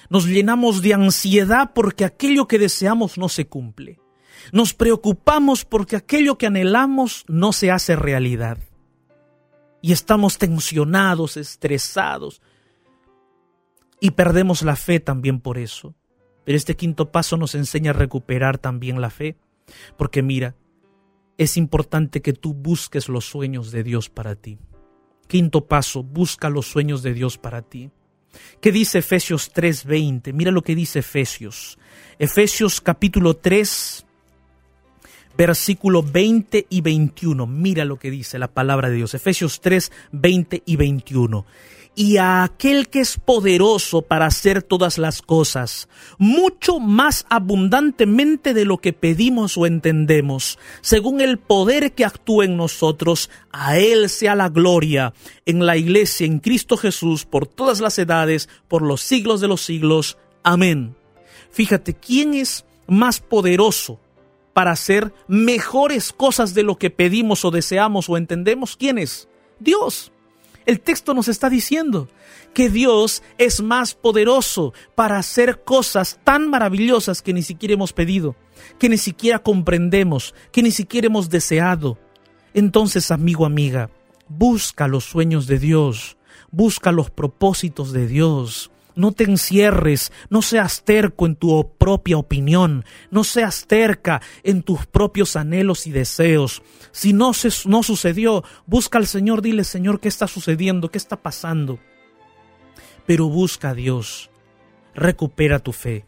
Nos 0.10 0.26
llenamos 0.26 0.82
de 0.82 0.94
ansiedad 0.94 1.72
porque 1.74 2.06
aquello 2.06 2.48
que 2.48 2.60
deseamos 2.60 3.18
no 3.18 3.30
se 3.30 3.48
cumple. 3.48 4.00
Nos 4.52 4.74
preocupamos 4.74 5.64
porque 5.64 5.96
aquello 5.96 6.38
que 6.38 6.48
anhelamos 6.48 7.24
no 7.28 7.54
se 7.54 7.72
hace 7.72 7.96
realidad. 7.96 8.58
Y 9.82 9.92
estamos 9.92 10.38
tensionados, 10.38 11.38
estresados. 11.38 12.42
Y 14.00 14.12
perdemos 14.12 14.64
la 14.64 14.76
fe 14.76 15.00
también 15.00 15.40
por 15.40 15.58
eso. 15.58 15.96
Pero 16.46 16.58
este 16.58 16.76
quinto 16.76 17.12
paso 17.12 17.38
nos 17.38 17.56
enseña 17.56 17.92
a 17.92 17.94
recuperar 17.94 18.58
también 18.58 19.00
la 19.00 19.10
fe, 19.10 19.38
porque 19.98 20.22
mira, 20.22 20.56
es 21.38 21.58
importante 21.58 22.22
que 22.22 22.34
tú 22.34 22.54
busques 22.54 23.10
los 23.10 23.26
sueños 23.26 23.72
de 23.72 23.84
Dios 23.84 24.10
para 24.10 24.36
ti. 24.36 24.60
Quinto 25.28 25.66
paso, 25.66 26.04
busca 26.04 26.50
los 26.50 26.68
sueños 26.68 27.02
de 27.02 27.14
Dios 27.14 27.38
para 27.38 27.62
ti. 27.62 27.90
¿Qué 28.62 28.72
dice 28.72 29.00
Efesios 29.00 29.52
3:20? 29.54 30.34
Mira 30.34 30.52
lo 30.52 30.62
que 30.62 30.76
dice 30.76 31.00
Efesios. 31.00 31.78
Efesios 32.20 32.82
capítulo 32.82 33.36
3, 33.36 34.06
versículo 35.38 36.04
20 36.04 36.68
y 36.70 36.82
21. 36.82 37.48
Mira 37.48 37.86
lo 37.86 37.98
que 37.98 38.12
dice 38.12 38.40
la 38.40 38.48
palabra 38.48 38.90
de 38.90 38.96
Dios. 38.96 39.14
Efesios 39.14 39.62
3, 39.62 39.92
20 40.12 40.64
y 40.66 40.76
21. 40.76 41.46
Y 41.96 42.18
a 42.18 42.44
aquel 42.44 42.90
que 42.90 43.02
es 43.02 43.20
poderoso 43.20 44.02
para 44.02 44.26
hacer 44.26 44.64
todas 44.64 44.98
las 44.98 45.22
cosas, 45.22 45.88
mucho 46.18 46.80
más 46.80 47.26
abundantemente 47.30 48.54
de 48.54 48.66
lo 48.66 48.80
que 48.80 48.94
pedimos 48.94 49.58
o 49.58 49.66
entendemos, 49.66 50.58
según 50.82 51.22
el 51.22 51.38
poder 51.38 51.94
que 51.94 52.06
actúa 52.06 52.46
en 52.46 52.58
nosotros, 52.58 53.30
a 53.52 53.78
Él 53.78 54.10
sea 54.10 54.36
la 54.36 54.50
gloria 54.50 55.14
en 55.46 55.66
la 55.66 55.78
iglesia, 55.78 56.26
en 56.26 56.40
Cristo 56.40 56.78
Jesús, 56.78 57.26
por 57.26 57.46
todas 57.46 57.80
las 57.80 58.00
edades, 58.00 58.50
por 58.68 58.82
los 58.82 59.02
siglos 59.02 59.40
de 59.42 59.48
los 59.48 59.62
siglos. 59.62 60.18
Amén. 60.44 60.96
Fíjate, 61.52 61.94
¿quién 61.94 62.34
es 62.34 62.66
más 62.88 63.20
poderoso 63.20 64.00
para 64.54 64.72
hacer 64.72 65.14
mejores 65.28 66.12
cosas 66.12 66.54
de 66.54 66.64
lo 66.64 66.78
que 66.78 66.90
pedimos 66.90 67.46
o 67.46 67.52
deseamos 67.52 68.10
o 68.10 68.18
entendemos? 68.18 68.76
¿Quién 68.76 68.98
es? 68.98 69.28
Dios. 69.60 70.12
El 70.66 70.80
texto 70.80 71.14
nos 71.14 71.28
está 71.28 71.50
diciendo 71.50 72.08
que 72.54 72.70
Dios 72.70 73.24
es 73.38 73.62
más 73.62 73.94
poderoso 73.94 74.74
para 74.96 75.18
hacer 75.18 75.64
cosas 75.64 76.20
tan 76.24 76.50
maravillosas 76.50 77.22
que 77.22 77.34
ni 77.34 77.42
siquiera 77.42 77.74
hemos 77.74 77.94
pedido, 77.94 78.36
que 78.80 78.90
ni 78.90 78.98
siquiera 78.98 79.40
comprendemos, 79.40 80.34
que 80.52 80.64
ni 80.64 80.72
siquiera 80.72 81.08
hemos 81.08 81.30
deseado. 81.30 81.98
Entonces, 82.54 83.12
amigo, 83.12 83.46
amiga, 83.46 83.90
busca 84.30 84.88
los 84.88 85.04
sueños 85.04 85.48
de 85.48 85.60
Dios, 85.60 86.18
busca 86.52 86.92
los 86.92 87.10
propósitos 87.10 87.92
de 87.92 88.08
Dios, 88.08 88.72
no 88.96 89.12
te 89.12 89.24
encierres, 89.24 90.12
no 90.30 90.42
seas 90.42 90.84
terco 90.84 91.26
en 91.26 91.36
tu 91.36 91.76
propia 91.78 92.18
opinión, 92.18 92.86
no 93.12 93.24
seas 93.24 93.66
terca 93.68 94.22
en 94.44 94.64
tus 94.64 94.86
propios 94.86 95.36
anhelos 95.36 95.88
y 95.88 95.92
deseos. 95.92 96.62
Si 96.92 97.14
no, 97.14 97.34
se, 97.34 97.50
no 97.68 97.84
sucedió, 97.84 98.44
busca 98.66 98.98
al 98.98 99.08
Señor, 99.08 99.42
dile 99.42 99.64
Señor, 99.64 100.00
¿qué 100.00 100.08
está 100.08 100.28
sucediendo? 100.28 100.90
¿Qué 100.90 100.98
está 100.98 101.22
pasando? 101.22 101.80
Pero 103.06 103.30
busca 103.30 103.70
a 103.70 103.74
Dios, 103.74 104.30
recupera 104.94 105.60
tu 105.60 105.74
fe. 105.74 106.06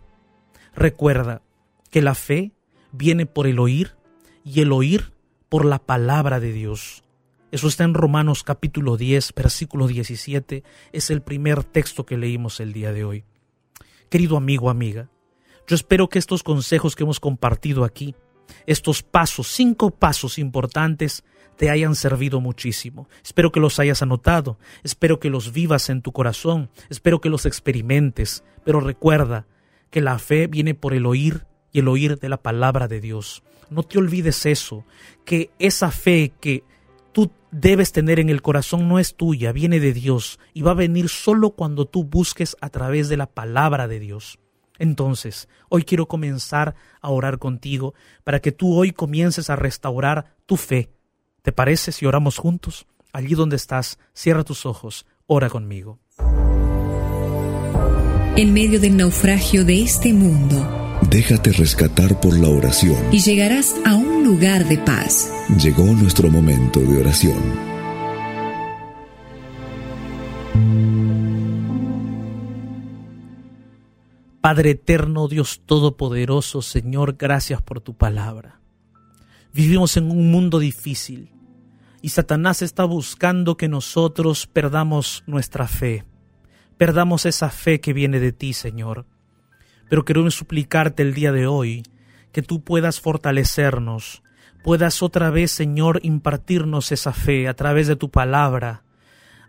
Recuerda 0.75 1.41
que 1.89 2.01
la 2.01 2.15
fe 2.15 2.51
viene 2.91 3.25
por 3.25 3.47
el 3.47 3.59
oír 3.59 3.95
y 4.43 4.61
el 4.61 4.71
oír 4.71 5.13
por 5.49 5.65
la 5.65 5.79
palabra 5.79 6.39
de 6.39 6.51
Dios. 6.51 7.04
Eso 7.51 7.67
está 7.67 7.83
en 7.83 7.93
Romanos 7.93 8.43
capítulo 8.43 8.97
10, 8.97 9.33
versículo 9.35 9.87
17. 9.87 10.63
Es 10.91 11.09
el 11.09 11.21
primer 11.21 11.63
texto 11.63 12.05
que 12.05 12.17
leímos 12.17 12.59
el 12.59 12.73
día 12.73 12.91
de 12.91 13.03
hoy. 13.03 13.23
Querido 14.09 14.35
amigo, 14.35 14.69
amiga, 14.69 15.09
yo 15.67 15.75
espero 15.75 16.09
que 16.09 16.19
estos 16.19 16.41
consejos 16.41 16.95
que 16.95 17.03
hemos 17.03 17.19
compartido 17.19 17.83
aquí, 17.83 18.15
estos 18.65 19.03
pasos, 19.03 19.47
cinco 19.47 19.91
pasos 19.91 20.39
importantes, 20.39 21.23
te 21.55 21.69
hayan 21.69 21.95
servido 21.95 22.41
muchísimo. 22.41 23.07
Espero 23.23 23.51
que 23.51 23.59
los 23.59 23.79
hayas 23.79 24.01
anotado, 24.01 24.57
espero 24.83 25.19
que 25.19 25.29
los 25.29 25.53
vivas 25.53 25.89
en 25.89 26.01
tu 26.01 26.11
corazón, 26.11 26.69
espero 26.89 27.21
que 27.21 27.29
los 27.29 27.45
experimentes, 27.45 28.43
pero 28.63 28.79
recuerda 28.79 29.47
que 29.91 30.01
la 30.01 30.17
fe 30.19 30.47
viene 30.47 30.73
por 30.73 30.93
el 30.93 31.05
oír 31.05 31.45
y 31.71 31.79
el 31.79 31.87
oír 31.87 32.19
de 32.19 32.29
la 32.29 32.41
palabra 32.41 32.87
de 32.87 32.99
Dios. 32.99 33.43
No 33.69 33.83
te 33.83 33.97
olvides 33.97 34.45
eso, 34.45 34.83
que 35.25 35.51
esa 35.59 35.91
fe 35.91 36.33
que 36.39 36.63
debes 37.55 37.93
tener 37.93 38.19
en 38.19 38.29
el 38.29 38.41
corazón 38.41 38.89
no 38.89 38.99
es 38.99 39.15
tuya, 39.15 39.53
viene 39.53 39.79
de 39.79 39.93
Dios 39.93 40.39
y 40.53 40.61
va 40.61 40.71
a 40.71 40.75
venir 40.75 41.07
solo 41.07 41.51
cuando 41.51 41.85
tú 41.85 42.03
busques 42.03 42.57
a 42.59 42.69
través 42.69 43.07
de 43.07 43.17
la 43.17 43.27
palabra 43.27 43.87
de 43.87 43.99
Dios. 43.99 44.39
Entonces, 44.77 45.47
hoy 45.69 45.83
quiero 45.83 46.07
comenzar 46.07 46.75
a 47.01 47.09
orar 47.09 47.39
contigo 47.39 47.93
para 48.25 48.41
que 48.41 48.51
tú 48.51 48.75
hoy 48.75 48.91
comiences 48.91 49.49
a 49.49 49.55
restaurar 49.55 50.35
tu 50.45 50.57
fe. 50.57 50.89
¿Te 51.43 51.53
parece 51.53 51.93
si 51.93 52.05
oramos 52.05 52.37
juntos? 52.37 52.87
Allí 53.13 53.35
donde 53.35 53.55
estás, 53.55 53.99
cierra 54.13 54.43
tus 54.43 54.65
ojos, 54.65 55.05
ora 55.25 55.49
conmigo. 55.49 55.99
En 58.35 58.53
medio 58.53 58.81
del 58.81 58.97
naufragio 58.97 59.63
de 59.63 59.81
este 59.81 60.11
mundo, 60.11 60.81
Déjate 61.09 61.53
rescatar 61.53 62.19
por 62.19 62.37
la 62.37 62.49
oración. 62.49 62.97
y 63.13 63.19
llegarás 63.19 63.75
a 63.85 63.95
un 63.95 64.04
lugar 64.25 64.65
de 64.65 64.79
paz. 64.79 65.31
Llegó 65.61 65.83
nuestro 65.83 66.31
momento 66.31 66.79
de 66.79 66.99
oración. 66.99 67.37
Padre 74.41 74.71
eterno, 74.71 75.27
Dios 75.27 75.61
todopoderoso, 75.67 76.63
Señor, 76.63 77.17
gracias 77.19 77.61
por 77.61 77.81
tu 77.81 77.95
palabra. 77.95 78.59
Vivimos 79.53 79.95
en 79.95 80.09
un 80.09 80.31
mundo 80.31 80.57
difícil 80.57 81.31
y 82.01 82.09
Satanás 82.09 82.63
está 82.63 82.83
buscando 82.83 83.57
que 83.57 83.67
nosotros 83.67 84.47
perdamos 84.47 85.23
nuestra 85.27 85.67
fe, 85.67 86.03
perdamos 86.77 87.27
esa 87.27 87.51
fe 87.51 87.79
que 87.79 87.93
viene 87.93 88.19
de 88.19 88.31
ti, 88.31 88.53
Señor. 88.53 89.05
Pero 89.87 90.03
queremos 90.03 90.33
suplicarte 90.33 91.03
el 91.03 91.13
día 91.13 91.31
de 91.31 91.45
hoy 91.45 91.83
que 92.35 92.41
tú 92.41 92.61
puedas 92.61 92.99
fortalecernos, 92.99 94.21
puedas 94.61 95.01
otra 95.01 95.29
vez, 95.29 95.51
Señor, 95.51 96.01
impartirnos 96.03 96.91
esa 96.91 97.13
fe 97.13 97.47
a 97.47 97.53
través 97.53 97.87
de 97.87 97.95
tu 97.95 98.11
palabra, 98.11 98.83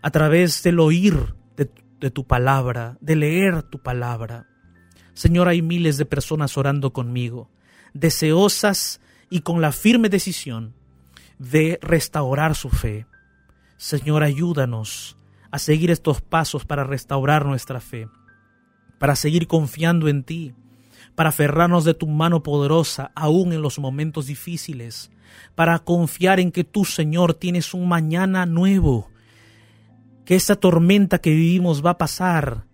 a 0.01 0.09
través 0.09 0.63
del 0.63 0.79
oír 0.79 1.35
de, 1.57 1.69
de 1.99 2.11
tu 2.11 2.25
palabra, 2.25 2.97
de 3.01 3.17
leer 3.17 3.61
tu 3.63 3.79
palabra. 3.79 4.47
Señor, 5.13 5.49
hay 5.49 5.61
miles 5.61 5.97
de 5.97 6.05
personas 6.05 6.57
orando 6.57 6.93
conmigo, 6.93 7.51
deseosas 7.93 9.01
y 9.29 9.41
con 9.41 9.59
la 9.59 9.73
firme 9.73 10.07
decisión 10.07 10.73
de 11.39 11.79
restaurar 11.81 12.55
su 12.55 12.69
fe. 12.69 13.05
Señor, 13.75 14.23
ayúdanos 14.23 15.17
a 15.51 15.59
seguir 15.59 15.91
estos 15.91 16.21
pasos 16.21 16.63
para 16.63 16.85
restaurar 16.85 17.45
nuestra 17.45 17.81
fe, 17.81 18.07
para 18.97 19.17
seguir 19.17 19.45
confiando 19.45 20.07
en 20.07 20.23
ti, 20.23 20.55
para 21.17 21.29
aferrarnos 21.29 21.83
de 21.83 21.95
tu 21.95 22.05
mano 22.05 22.43
poderosa 22.43 23.11
aún 23.15 23.51
en 23.51 23.63
los 23.63 23.79
momentos 23.79 24.27
difíciles, 24.27 25.09
para 25.55 25.79
confiar 25.79 26.39
en 26.39 26.51
que 26.51 26.63
tú, 26.63 26.85
Señor, 26.85 27.33
tienes 27.33 27.73
un 27.73 27.87
mañana 27.87 28.45
nuevo, 28.45 29.09
que 30.25 30.35
esa 30.35 30.57
tormenta 30.57 31.17
que 31.17 31.31
vivimos 31.31 31.83
va 31.83 31.89
a 31.89 31.97
pasar 31.97 32.65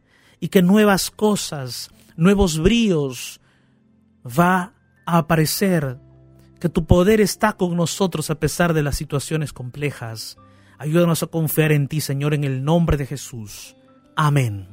y 0.42 0.50
que 0.50 0.62
nuevas 0.62 1.10
cosas, 1.10 1.90
nuevos 2.18 2.60
bríos 2.60 3.40
va 4.28 4.74
a 5.06 5.20
aparecer, 5.20 5.98
que 6.60 6.68
tu 6.68 6.86
poder 6.86 7.22
está 7.22 7.54
con 7.54 7.78
nosotros 7.78 8.30
a 8.30 8.36
pesar 8.36 8.74
de 8.74 8.84
las 8.84 8.98
situaciones 8.98 9.54
complejas. 9.54 10.38
Ayúdanos 10.78 11.24
a 11.24 11.28
confiar 11.28 11.72
en 11.72 11.88
ti, 11.88 12.02
Señor, 12.02 12.34
en 12.34 12.44
el 12.44 12.66
nombre 12.66 12.98
de 12.98 13.06
Jesús. 13.06 13.78
Amén. 14.18 14.73